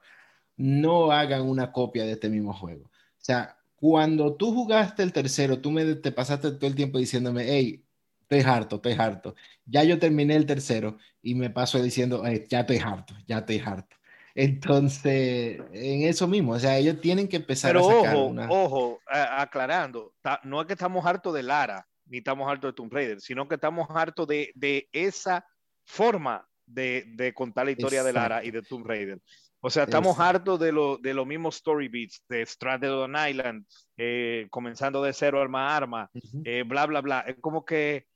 no 0.58 1.12
hagan 1.12 1.41
una 1.41 1.71
copia 1.71 2.04
de 2.04 2.13
este 2.13 2.30
mismo 2.30 2.54
juego. 2.54 2.86
O 2.86 3.23
sea, 3.23 3.58
cuando 3.75 4.36
tú 4.36 4.54
jugaste 4.54 5.04
el 5.04 5.12
tercero, 5.13 5.60
tú 5.60 5.71
me 5.71 5.95
te 5.95 6.12
pasaste 6.12 6.51
todo 6.51 6.67
el 6.67 6.75
tiempo 6.75 6.99
diciéndome, 6.99 7.45
hey, 7.47 7.84
estoy 8.21 8.41
harto, 8.41 8.75
estoy 8.77 8.93
harto. 8.93 9.36
Ya 9.65 9.84
yo 9.84 9.97
terminé 9.99 10.36
el 10.36 10.45
tercero 10.45 10.97
y 11.21 11.36
me 11.36 11.49
paso 11.49 11.82
diciendo, 11.82 12.23
"Hey, 12.25 12.45
ya 12.49 12.62
estoy 12.62 12.77
harto, 12.77 13.15
ya 13.27 13.39
estoy 13.39 13.60
harto. 13.60 13.95
Entonces, 14.34 15.60
en 15.73 16.04
eso 16.04 16.27
mismo, 16.27 16.54
o 16.54 16.60
sea, 16.60 16.77
ellos 16.77 17.01
tienen 17.01 17.27
que 17.27 17.38
empezar 17.38 17.73
Pero 17.73 17.89
a 17.89 17.93
sacar 17.95 18.15
ojo, 18.15 18.25
una... 18.27 18.49
ojo, 18.49 18.99
aclarando, 19.08 20.13
no 20.43 20.62
es 20.62 20.67
que 20.67 20.73
estamos 20.73 21.06
hartos 21.06 21.34
de 21.34 21.43
Lara, 21.43 21.88
ni 22.12 22.17
estamos 22.17 22.52
hartos 22.52 22.69
de 22.71 22.74
Tomb 22.74 22.91
Raider, 22.93 23.21
sino 23.21 23.47
que 23.47 23.56
estamos 23.56 23.88
hartos 23.89 24.28
de, 24.28 24.52
de 24.54 24.89
esa 24.91 25.45
forma 25.86 26.45
de, 26.65 27.06
de 27.15 27.34
contar 27.34 27.65
la 27.65 27.71
historia 27.71 28.04
de 28.04 28.12
Lara 28.12 28.39
Exacto. 28.39 28.47
y 28.47 28.52
de 28.52 28.62
Tomb 28.67 28.86
Raider. 28.86 29.19
O 29.62 29.69
sea, 29.69 29.84
estamos 29.84 30.15
Exacto. 30.17 30.30
hartos 30.38 30.60
de, 30.60 30.71
lo, 30.74 30.97
de 30.97 31.13
los 31.13 31.26
mismos 31.26 31.56
story 31.56 31.88
beats, 31.88 32.21
de 32.28 32.45
Stranded 32.45 32.91
on 32.91 33.15
Island, 33.15 33.65
eh, 33.95 34.47
comenzando 34.50 35.02
de 35.02 35.13
cero 35.13 35.39
arma 35.41 35.69
a 35.69 35.78
arma, 35.78 36.10
Ujú. 36.13 36.41
eh, 36.43 36.63
bla, 36.63 36.86
bla, 36.86 37.00
bla. 37.02 37.21
Es 37.21 37.38
como 37.39 37.63
que 37.63 38.08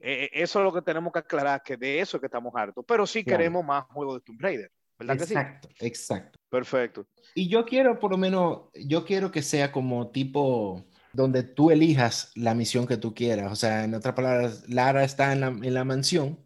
eh, 0.00 0.30
eso 0.32 0.60
es 0.60 0.64
lo 0.64 0.72
que 0.72 0.82
tenemos 0.82 1.12
que 1.12 1.18
aclarar, 1.18 1.62
que 1.62 1.76
de 1.76 2.00
eso 2.00 2.16
es 2.16 2.20
que 2.20 2.26
estamos 2.26 2.52
hartos. 2.54 2.84
Pero 2.86 3.04
sí 3.06 3.24
Claro. 3.24 3.38
queremos 3.38 3.64
más 3.64 3.84
juegos 3.86 4.16
de 4.16 4.20
Tomb 4.20 4.40
Raider, 4.40 4.70
¿verdad 4.98 5.18
que 5.18 5.26
sí? 5.26 5.32
Exacto, 5.34 5.68
exacto. 5.80 6.38
Perfecto. 6.48 7.06
Y 7.34 7.48
yo 7.48 7.64
quiero, 7.64 7.98
por 7.98 8.10
lo 8.12 8.18
menos, 8.18 8.68
yo 8.74 9.04
quiero 9.04 9.30
que 9.30 9.42
sea 9.42 9.72
como 9.72 10.10
tipo 10.10 10.84
donde 11.12 11.42
tú 11.42 11.70
elijas 11.70 12.32
la 12.34 12.54
misión 12.54 12.86
que 12.86 12.96
tú 12.96 13.14
quieras. 13.14 13.52
O 13.52 13.56
sea, 13.56 13.84
en 13.84 13.94
otras 13.94 14.14
palabras, 14.14 14.68
Lara 14.68 15.04
está 15.04 15.32
en 15.32 15.74
la, 15.74 15.84
mansión 15.84 16.38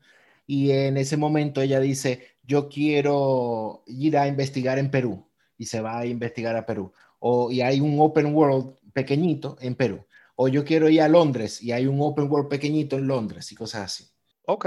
y 0.47 0.71
en 0.71 0.97
ese 0.97 1.17
momento 1.17 1.61
ella 1.61 1.81
dice, 1.81 2.37
yo 2.43 2.69
quiero 2.69 3.83
ir 3.87 4.17
a 4.17 4.27
investigar 4.27 4.79
en 4.79 4.91
Perú 4.91 5.27
y 5.59 5.67
se 5.67 5.81
va 5.81 5.99
a 5.99 6.07
investigar 6.07 6.57
a 6.57 6.67
Perú. 6.67 6.93
O, 7.19 7.51
y 7.51 7.61
hay 7.61 7.81
un 7.81 7.99
open 8.01 8.35
world 8.35 8.77
pequeñito 8.93 9.57
en 9.61 9.75
Perú. 9.75 10.05
O 10.37 10.49
yo 10.49 10.65
quiero 10.65 10.89
ir 10.89 11.01
a 11.01 11.09
Londres 11.09 11.63
y 11.63 11.73
hay 11.73 11.87
un 11.87 12.01
open 12.01 12.31
world 12.31 12.49
pequeñito 12.49 12.97
en 12.97 13.07
Londres 13.07 13.53
y 13.53 13.55
cosas 13.55 13.83
así. 13.83 14.11
Ok, 14.47 14.67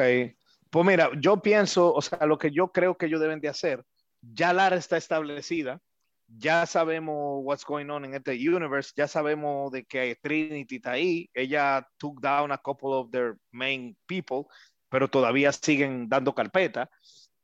pues 0.69 0.85
mira, 0.85 1.11
yo 1.19 1.41
pienso, 1.41 1.93
o 1.93 2.01
sea, 2.01 2.25
lo 2.25 2.37
que 2.37 2.51
yo 2.51 2.71
creo 2.71 2.97
que 2.97 3.05
ellos 3.05 3.21
deben 3.21 3.39
de 3.39 3.49
hacer, 3.49 3.85
ya 4.21 4.53
Lara 4.53 4.75
está 4.75 4.97
establecida, 4.97 5.81
ya 6.27 6.65
sabemos 6.65 7.41
what's 7.43 7.65
going 7.65 7.89
on 7.89 8.05
en 8.05 8.13
este 8.13 8.33
universe, 8.33 8.91
ya 8.95 9.07
sabemos 9.07 9.71
de 9.71 9.85
que 9.85 10.15
Trinity 10.21 10.75
está 10.75 10.91
ahí, 10.91 11.29
ella 11.33 11.87
took 11.97 12.21
down 12.21 12.51
a 12.51 12.57
couple 12.57 12.89
of 12.93 13.11
their 13.11 13.37
main 13.51 13.95
people, 14.05 14.45
pero 14.89 15.09
todavía 15.09 15.51
siguen 15.51 16.09
dando 16.09 16.33
carpeta. 16.33 16.89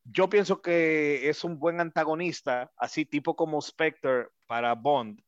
Yo 0.06 0.30
pienso 0.30 0.62
que 0.62 1.30
es 1.30 1.44
un 1.44 1.58
buen 1.58 1.80
antagonista, 1.80 2.72
así 2.78 3.06
tipo 3.06 3.36
como 3.36 3.62
Spectre 3.62 4.28
para 4.48 4.76
Bond, 4.76 5.22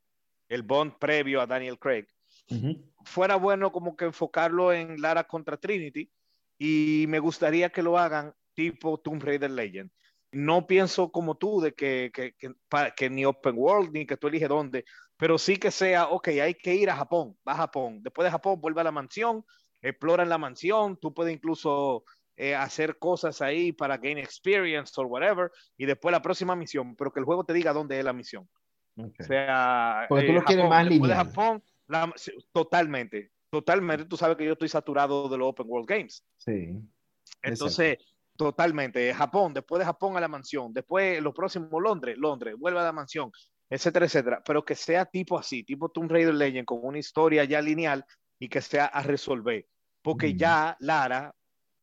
el 0.49 0.63
Bond 0.63 0.97
previo 0.99 1.41
a 1.41 1.47
Daniel 1.47 1.79
Craig 1.79 2.07
fuera 3.03 3.35
bueno 3.35 3.71
como 3.71 3.95
que 3.95 4.05
enfocarlo 4.05 4.73
en 4.73 5.01
Lara 5.01 5.23
contra 5.23 5.57
Trinity 5.57 6.11
y 6.57 7.05
me 7.07 7.19
gustaría 7.19 7.69
que 7.69 7.83
lo 7.83 7.97
hagan 7.97 8.33
tipo 8.53 8.97
Tomb 8.99 9.21
Raider 9.23 9.51
Legend. 9.51 9.91
No 10.35 10.67
pienso 10.67 11.11
como 11.13 11.35
tú 11.35 11.61
de 11.61 11.73
que, 11.73 12.11
que, 12.13 12.33
que, 12.33 12.51
pa- 12.67 12.91
que 12.91 13.09
ni 13.09 13.23
Open 13.23 13.55
World 13.57 13.91
ni 13.93 14.05
que 14.05 14.17
tú 14.17 14.27
eliges 14.27 14.49
dónde, 14.49 14.83
pero 15.15 15.37
sí 15.37 15.55
que 15.55 15.71
sea, 15.71 16.09
ok, 16.09 16.27
hay 16.27 16.55
que 16.55 16.75
ir 16.75 16.89
a 16.89 16.95
Japón, 16.97 17.37
va 17.47 17.53
a 17.53 17.57
Japón. 17.57 18.03
Después 18.03 18.25
de 18.25 18.31
Japón, 18.31 18.59
vuelve 18.59 18.81
a 18.81 18.83
la 18.83 18.91
mansión, 18.91 19.45
explora 19.81 20.23
en 20.23 20.29
la 20.29 20.37
mansión, 20.37 20.97
tú 20.97 21.13
puedes 21.13 21.33
incluso 21.33 22.03
eh, 22.35 22.53
hacer 22.53 22.97
cosas 22.99 23.41
ahí 23.41 23.71
para 23.71 23.97
gain 23.97 24.17
experience 24.17 24.91
o 24.97 25.03
whatever, 25.05 25.49
y 25.77 25.85
después 25.85 26.11
la 26.11 26.21
próxima 26.21 26.53
misión, 26.53 26.97
pero 26.97 27.13
que 27.13 27.21
el 27.21 27.25
juego 27.25 27.45
te 27.45 27.53
diga 27.53 27.71
dónde 27.71 27.97
es 27.97 28.03
la 28.03 28.11
misión. 28.11 28.45
O 28.97 29.23
sea, 29.23 30.01
eh, 30.03 30.07
Porque 30.09 30.25
tú 30.27 30.33
lo 30.33 30.43
quieres 30.43 30.67
más 30.69 30.85
después 30.89 31.09
de. 31.09 31.15
Japón, 31.15 31.63
la- 31.87 32.13
totalmente, 32.51 33.31
totalmente. 33.49 34.03
Tú 34.05 34.17
sabes 34.17 34.35
que 34.35 34.45
yo 34.45 34.51
estoy 34.51 34.67
saturado 34.67 35.29
de 35.29 35.37
los 35.37 35.47
Open 35.47 35.65
World 35.69 35.87
Games. 35.87 36.25
Sí. 36.37 36.73
Entonces, 37.41 37.97
totalmente. 38.35 39.13
Japón, 39.13 39.53
después 39.53 39.79
de 39.79 39.85
Japón 39.85 40.17
a 40.17 40.19
la 40.19 40.27
mansión, 40.27 40.73
después 40.73 41.21
lo 41.21 41.33
próximo 41.33 41.79
Londres, 41.79 42.17
Londres, 42.17 42.55
vuelve 42.57 42.79
a 42.79 42.83
la 42.83 42.91
mansión, 42.91 43.31
etcétera, 43.69 44.05
etcétera. 44.05 44.43
Pero 44.45 44.63
que 44.63 44.75
sea 44.75 45.05
tipo 45.05 45.37
así, 45.37 45.63
tipo 45.63 45.89
Tomb 45.89 46.11
Raider 46.11 46.33
Legend, 46.33 46.65
con 46.65 46.79
una 46.83 46.99
historia 46.99 47.43
ya 47.45 47.61
lineal 47.61 48.05
y 48.39 48.49
que 48.49 48.61
sea 48.61 48.85
a 48.85 49.01
resolver. 49.03 49.65
Porque 50.01 50.35
ya 50.35 50.75
Lara 50.79 51.33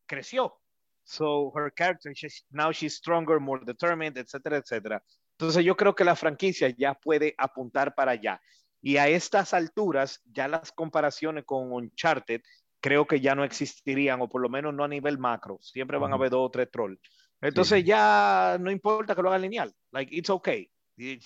creció. 0.06 0.60
So 1.04 1.52
her 1.56 1.72
character, 1.74 2.12
she's- 2.12 2.44
now 2.50 2.70
she's 2.70 2.94
stronger, 2.96 3.40
more 3.40 3.64
determined, 3.64 4.16
etcétera, 4.16 4.58
etcétera. 4.58 5.02
Entonces 5.32 5.64
yo 5.64 5.76
creo 5.76 5.94
que 5.94 6.04
la 6.04 6.14
franquicia 6.14 6.68
ya 6.68 6.94
puede 6.94 7.34
apuntar 7.36 7.94
para 7.94 8.12
allá. 8.12 8.40
Y 8.80 8.96
a 8.96 9.08
estas 9.08 9.54
alturas, 9.54 10.20
ya 10.24 10.46
las 10.46 10.70
comparaciones 10.72 11.44
con 11.44 11.72
Uncharted 11.72 12.42
creo 12.82 13.06
que 13.06 13.20
ya 13.20 13.34
no 13.34 13.44
existirían, 13.44 14.20
o 14.20 14.28
por 14.28 14.42
lo 14.42 14.48
menos 14.48 14.74
no 14.74 14.84
a 14.84 14.88
nivel 14.88 15.16
macro. 15.16 15.58
Siempre 15.62 15.96
van 15.98 16.12
a 16.12 16.16
haber 16.16 16.30
dos 16.30 16.46
o 16.46 16.50
tres 16.50 16.70
trolls. 16.70 17.00
Entonces 17.40 17.80
sí. 17.80 17.84
ya 17.84 18.58
no 18.60 18.70
importa 18.70 19.14
que 19.14 19.22
lo 19.22 19.28
hagan 19.28 19.42
lineal. 19.42 19.72
Like, 19.92 20.14
it's 20.14 20.28
okay. 20.28 20.68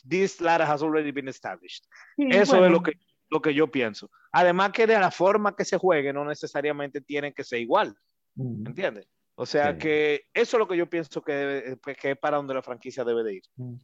This 0.07 0.41
ladder 0.41 0.67
has 0.67 0.83
already 0.83 1.11
been 1.11 1.29
established. 1.29 1.85
Sí, 2.17 2.29
Eso 2.31 2.53
bueno. 2.53 2.67
es 2.67 2.73
lo 2.73 2.83
que, 2.83 2.93
lo 3.31 3.43
que 3.43 3.55
yo 3.55 3.71
pienso. 3.71 4.11
Además 4.33 4.71
que 4.73 4.87
de 4.87 4.99
la 4.99 5.11
forma 5.11 5.57
que 5.57 5.65
se 5.65 5.79
juegue 5.79 6.13
no 6.13 6.25
necesariamente 6.25 7.01
tienen 7.01 7.33
que 7.33 7.43
ser 7.43 7.61
igual. 7.61 7.97
Mm. 8.35 8.67
¿Entiendes? 8.67 9.09
O 9.35 9.47
sea 9.47 9.73
sí. 9.73 9.79
que 9.79 10.25
eso 10.33 10.57
es 10.57 10.59
lo 10.59 10.69
que 10.69 10.77
yo 10.77 10.89
pienso 10.89 11.23
que, 11.23 11.33
debe, 11.33 11.79
que 11.79 12.11
es 12.13 12.19
para 12.19 12.37
donde 12.37 12.55
la 12.55 12.63
franquicia 12.63 13.03
debe 13.03 13.25
de 13.25 13.35
ir. 13.35 13.43
Mm. 13.57 13.75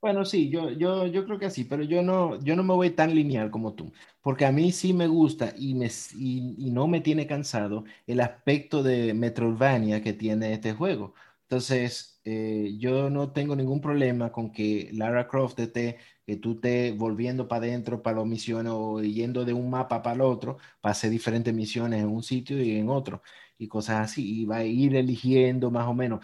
Bueno, 0.00 0.24
sí, 0.24 0.48
yo, 0.48 0.70
yo, 0.70 1.06
yo 1.08 1.26
creo 1.26 1.38
que 1.38 1.44
así, 1.44 1.64
pero 1.64 1.82
yo 1.82 2.02
no, 2.02 2.38
yo 2.42 2.56
no 2.56 2.62
me 2.62 2.72
voy 2.72 2.88
tan 2.90 3.14
lineal 3.14 3.50
como 3.50 3.74
tú, 3.74 3.92
porque 4.22 4.46
a 4.46 4.52
mí 4.52 4.72
sí 4.72 4.94
me 4.94 5.06
gusta 5.06 5.52
y, 5.58 5.74
me, 5.74 5.90
y, 6.16 6.70
no 6.70 6.86
me 6.88 7.02
tiene 7.02 7.26
cansado 7.26 7.84
el 8.06 8.20
aspecto 8.22 8.82
de 8.82 9.12
Metroidvania 9.12 10.02
que 10.02 10.14
tiene 10.14 10.54
este 10.54 10.72
juego. 10.72 11.12
Entonces, 11.42 12.18
eh, 12.24 12.76
yo 12.78 13.10
no 13.10 13.32
tengo 13.32 13.54
ningún 13.54 13.82
problema 13.82 14.32
con 14.32 14.50
que 14.52 14.88
Lara 14.94 15.28
Croft 15.28 15.58
esté, 15.60 15.98
que 16.24 16.36
tú 16.36 16.52
estés 16.52 16.96
volviendo 16.96 17.46
para 17.46 17.66
adentro 17.66 18.02
para 18.02 18.16
las 18.18 18.26
misiones 18.26 18.72
o 18.74 19.02
yendo 19.02 19.44
de 19.44 19.52
un 19.52 19.68
mapa 19.68 20.00
para 20.02 20.14
el 20.14 20.22
otro, 20.22 20.56
para 20.80 20.92
hacer 20.92 21.10
diferentes 21.10 21.52
misiones 21.52 22.00
en 22.00 22.08
un 22.08 22.22
sitio 22.22 22.62
y 22.62 22.76
en 22.76 22.88
otro, 22.88 23.20
y 23.58 23.68
cosas 23.68 23.96
así, 24.10 24.40
y 24.42 24.44
va 24.46 24.58
a 24.58 24.64
ir 24.64 24.96
eligiendo 24.96 25.70
más 25.70 25.86
o 25.88 25.92
menos 25.94 26.20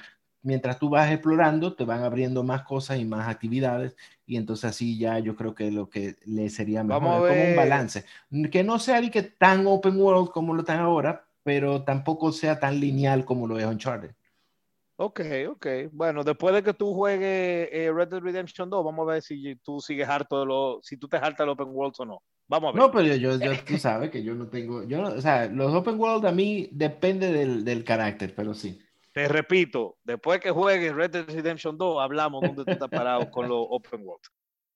mientras 0.47 0.79
tú 0.79 0.89
vas 0.89 1.11
explorando, 1.11 1.75
te 1.75 1.85
van 1.85 2.05
abriendo 2.05 2.45
más 2.45 2.63
cosas 2.63 3.01
y 3.01 3.05
más 3.05 3.29
actividades, 3.29 3.97
y 4.25 4.37
entonces 4.37 4.71
así 4.71 4.97
ya 4.97 5.19
yo 5.19 5.35
creo 5.35 5.55
que 5.55 5.73
lo 5.73 5.91
que 5.91 6.17
le 6.25 6.49
sería 6.51 6.85
mejor 6.85 7.29
es 7.29 7.37
como 7.37 7.51
un 7.51 7.57
balance. 7.57 8.05
Que 8.53 8.63
no 8.63 8.79
sea 8.79 9.01
ni 9.01 9.11
que 9.11 9.23
tan 9.23 9.67
open 9.67 10.01
world 10.01 10.31
como 10.31 10.55
lo 10.55 10.61
están 10.61 10.79
ahora, 10.79 11.27
pero 11.43 11.83
tampoco 11.83 12.31
sea 12.31 12.61
tan 12.61 12.79
lineal 12.79 13.25
como 13.25 13.49
lo 13.49 13.59
es 13.59 13.67
Uncharted. 13.67 14.13
Ok, 14.99 15.21
ok. 15.49 15.67
Bueno, 15.91 16.23
después 16.23 16.55
de 16.55 16.63
que 16.63 16.73
tú 16.73 16.95
juegues 16.95 17.69
eh, 17.73 17.91
Red 17.93 18.09
Dead 18.09 18.21
Redemption 18.21 18.71
2, 18.71 18.85
vamos 18.85 19.09
a 19.09 19.13
ver 19.15 19.23
si 19.23 19.57
tú 19.57 19.81
sigues 19.81 20.09
harto 20.09 20.41
de 20.41 20.47
lo, 20.47 20.79
si 20.83 20.97
tú 20.97 21.09
te 21.09 21.17
hartas 21.17 21.41
el 21.41 21.51
Open 21.51 21.69
World 21.71 21.95
o 21.99 22.05
no. 22.05 22.23
Vamos 22.47 22.69
a 22.69 22.73
ver. 22.73 22.83
No, 22.83 22.91
pero 22.93 23.15
yo, 23.17 23.37
yo 23.37 23.51
tú 23.67 23.79
sabes 23.79 24.11
que 24.11 24.23
yo 24.23 24.35
no 24.37 24.47
tengo, 24.47 24.85
yo, 24.85 25.03
o 25.03 25.21
sea, 25.21 25.47
los 25.49 25.75
Open 25.75 25.99
World 25.99 26.25
a 26.25 26.33
mí 26.33 26.69
depende 26.71 27.33
del, 27.33 27.65
del 27.65 27.83
carácter, 27.83 28.33
pero 28.35 28.55
sí. 28.55 28.81
Te 29.17 29.29
repito, 29.29 29.97
después 30.05 30.41
que 30.41 30.51
juegues 30.51 30.95
Red 30.95 31.11
Dead 31.11 31.27
Redemption 31.27 31.79
2, 31.79 32.03
hablamos 32.03 32.43
donde 32.43 32.67
tú 32.67 32.71
estás 32.71 32.91
parado 32.91 33.31
con 33.31 33.49
los 33.49 33.67
Open 33.71 34.03
World. 34.05 34.21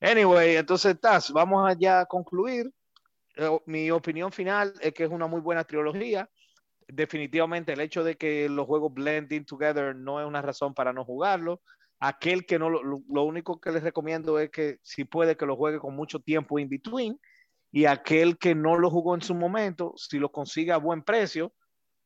Anyway, 0.00 0.56
entonces, 0.56 0.98
Taz, 0.98 1.30
vamos 1.30 1.68
allá 1.68 2.00
a 2.00 2.06
concluir. 2.06 2.72
Eh, 3.36 3.60
mi 3.66 3.90
opinión 3.90 4.32
final 4.32 4.72
es 4.80 4.94
que 4.94 5.04
es 5.04 5.10
una 5.10 5.26
muy 5.26 5.42
buena 5.42 5.62
trilogía 5.64 6.26
definitivamente 6.88 7.74
el 7.74 7.80
hecho 7.80 8.02
de 8.02 8.16
que 8.16 8.48
los 8.48 8.66
juegos 8.66 8.94
blending 8.94 9.44
together 9.44 9.94
no 9.94 10.22
es 10.22 10.26
una 10.26 10.40
razón 10.40 10.72
para 10.72 10.94
no 10.94 11.04
jugarlo. 11.04 11.60
Aquel 11.98 12.46
que 12.46 12.58
no, 12.58 12.70
lo, 12.70 12.82
lo, 12.82 13.22
único 13.24 13.60
que 13.60 13.70
les 13.72 13.82
recomiendo 13.82 14.38
es 14.38 14.48
que 14.48 14.78
si 14.80 15.04
puede 15.04 15.36
que 15.36 15.44
lo 15.44 15.54
juegue 15.54 15.78
con 15.78 15.94
mucho 15.94 16.18
tiempo 16.18 16.58
in 16.58 16.70
between 16.70 17.20
y 17.70 17.84
aquel 17.84 18.38
que 18.38 18.54
no 18.54 18.78
lo 18.78 18.88
jugó 18.88 19.14
en 19.14 19.20
su 19.20 19.34
momento, 19.34 19.92
si 19.96 20.18
lo 20.18 20.32
consigue 20.32 20.72
a 20.72 20.78
buen 20.78 21.02
precio, 21.02 21.52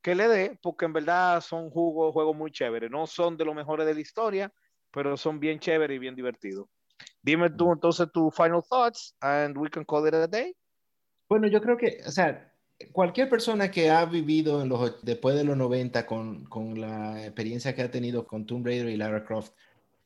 que 0.04 0.14
le 0.14 0.28
dé, 0.28 0.58
porque 0.60 0.84
en 0.84 0.92
verdad 0.92 1.40
son 1.40 1.70
jugos, 1.70 2.12
juegos 2.12 2.36
muy 2.36 2.50
chéveres. 2.50 2.90
No 2.90 3.06
son 3.06 3.38
de 3.38 3.46
los 3.46 3.54
mejores 3.54 3.86
de 3.86 3.94
la 3.94 4.00
historia, 4.00 4.52
pero 4.90 5.16
son 5.16 5.40
bien 5.40 5.58
chéveres 5.58 5.96
y 5.96 5.98
bien 5.98 6.14
divertidos. 6.14 6.68
Dime 7.22 7.48
tú 7.48 7.72
entonces 7.72 8.12
tus 8.12 8.36
final 8.36 8.62
thoughts 8.68 9.16
and 9.22 9.56
we 9.56 9.70
can 9.70 9.82
call 9.82 10.06
it 10.06 10.12
a 10.12 10.26
day. 10.26 10.54
Bueno, 11.26 11.46
yo 11.48 11.58
creo 11.62 11.78
que, 11.78 12.02
o 12.06 12.10
sea, 12.10 12.52
cualquier 12.92 13.30
persona 13.30 13.70
que 13.70 13.88
ha 13.88 14.04
vivido 14.04 14.60
en 14.60 14.68
los, 14.68 15.02
después 15.02 15.36
de 15.36 15.44
los 15.44 15.56
90 15.56 16.04
con, 16.04 16.44
con, 16.44 16.78
la 16.78 17.24
experiencia 17.24 17.74
que 17.74 17.80
ha 17.80 17.90
tenido 17.90 18.26
con 18.26 18.44
Tomb 18.44 18.66
Raider 18.66 18.90
y 18.90 18.98
Lara 18.98 19.24
Croft 19.24 19.52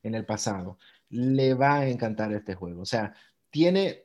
en 0.04 0.14
el 0.14 0.24
pasado, 0.24 0.78
le 1.11 1.54
va 1.54 1.80
a 1.80 1.88
encantar 1.88 2.32
este 2.32 2.54
juego. 2.54 2.82
O 2.82 2.87
sea, 2.87 3.14
tiene, 3.50 4.04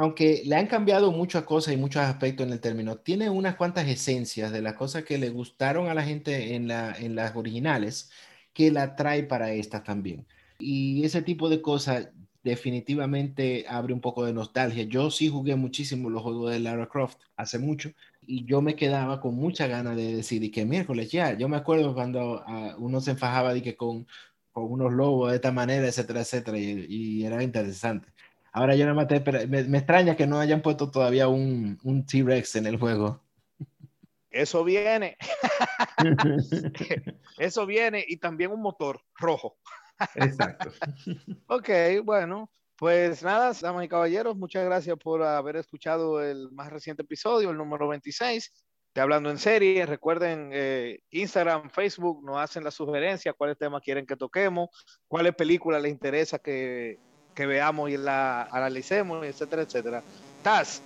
aunque 0.00 0.42
le 0.46 0.56
han 0.56 0.66
cambiado 0.66 1.12
muchas 1.12 1.44
cosas 1.44 1.74
y 1.74 1.76
muchos 1.76 2.02
aspectos 2.02 2.46
en 2.46 2.54
el 2.54 2.60
término, 2.60 2.96
tiene 2.96 3.28
unas 3.28 3.56
cuantas 3.56 3.86
esencias 3.86 4.50
de 4.50 4.62
las 4.62 4.72
cosas 4.72 5.04
que 5.04 5.18
le 5.18 5.28
gustaron 5.28 5.88
a 5.88 5.94
la 5.94 6.02
gente 6.02 6.54
en, 6.54 6.68
la, 6.68 6.96
en 6.98 7.14
las 7.14 7.36
originales 7.36 8.10
que 8.54 8.70
la 8.70 8.96
trae 8.96 9.24
para 9.24 9.52
estas 9.52 9.84
también. 9.84 10.26
Y 10.58 11.04
ese 11.04 11.20
tipo 11.20 11.50
de 11.50 11.60
cosas 11.60 12.08
definitivamente 12.42 13.66
abre 13.68 13.92
un 13.92 14.00
poco 14.00 14.24
de 14.24 14.32
nostalgia. 14.32 14.84
Yo 14.84 15.10
sí 15.10 15.28
jugué 15.28 15.54
muchísimo 15.56 16.08
los 16.08 16.22
juegos 16.22 16.50
de 16.52 16.60
Lara 16.60 16.88
Croft 16.88 17.18
hace 17.36 17.58
mucho 17.58 17.92
y 18.26 18.46
yo 18.46 18.62
me 18.62 18.76
quedaba 18.76 19.20
con 19.20 19.34
mucha 19.34 19.66
ganas 19.66 19.96
de 19.96 20.16
decir, 20.16 20.42
y 20.42 20.50
que 20.50 20.64
miércoles 20.64 21.10
ya, 21.10 21.36
yo 21.36 21.48
me 21.48 21.56
acuerdo 21.58 21.94
cuando 21.94 22.42
uh, 22.46 22.74
uno 22.78 23.00
se 23.02 23.10
enfajaba 23.12 23.52
de 23.54 23.62
que 23.62 23.76
con, 23.76 24.06
unos 24.54 24.92
lobos 24.92 25.30
de 25.30 25.36
esta 25.36 25.52
manera, 25.52 25.86
etcétera, 25.86 26.20
etcétera, 26.20 26.58
y 26.58 27.24
era 27.24 27.42
interesante. 27.42 28.08
Ahora 28.52 28.74
yo 28.74 28.86
no 28.86 28.94
maté, 28.94 29.20
pero 29.20 29.46
me, 29.46 29.64
me, 29.64 29.78
extraña 29.78 30.16
que 30.16 30.26
no 30.26 30.40
hayan 30.40 30.62
puesto 30.62 30.90
todavía 30.90 31.28
un, 31.28 31.78
un 31.84 32.04
T-Rex 32.04 32.56
en 32.56 32.66
el 32.66 32.78
juego. 32.78 33.20
Eso 34.30 34.64
viene. 34.64 35.16
Eso 37.38 37.66
viene 37.66 38.04
y 38.06 38.16
también 38.16 38.50
un 38.52 38.60
motor 38.60 39.00
rojo. 39.16 39.56
Exacto. 40.14 40.70
ok, 41.46 41.68
bueno, 42.04 42.50
pues 42.76 43.22
nada, 43.22 43.52
damas 43.60 43.84
y 43.84 43.88
caballeros, 43.88 44.36
muchas 44.36 44.64
gracias 44.64 44.96
por 44.96 45.22
haber 45.22 45.56
escuchado 45.56 46.22
el 46.22 46.50
más 46.52 46.70
reciente 46.70 47.02
episodio, 47.02 47.50
el 47.50 47.58
número 47.58 47.88
26 47.88 48.64
de 48.94 49.00
Hablando 49.00 49.30
en 49.30 49.38
Serie. 49.38 49.84
Recuerden, 49.84 50.50
eh, 50.52 51.00
Instagram, 51.10 51.70
Facebook, 51.70 52.24
nos 52.24 52.38
hacen 52.38 52.64
la 52.64 52.70
sugerencia, 52.70 53.34
cuáles 53.34 53.58
temas 53.58 53.82
quieren 53.82 54.06
que 54.06 54.16
toquemos, 54.16 54.70
cuáles 55.06 55.34
películas 55.34 55.82
les 55.82 55.92
interesa 55.92 56.38
que, 56.38 56.98
que 57.34 57.46
veamos 57.46 57.90
y 57.90 57.96
la 57.96 58.42
analicemos, 58.44 59.24
etcétera, 59.24 59.62
etcétera. 59.62 60.02
Taz, 60.42 60.80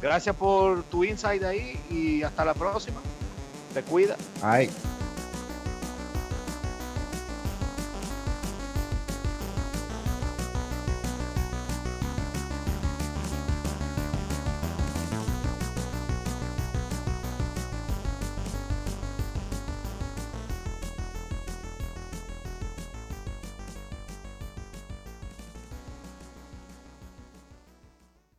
gracias 0.00 0.34
por 0.36 0.82
tu 0.84 1.04
insight 1.04 1.42
ahí 1.42 1.80
y 1.90 2.22
hasta 2.22 2.44
la 2.44 2.54
próxima. 2.54 3.00
Te 3.74 3.82
cuida. 3.82 4.16
Bye. 4.42 4.70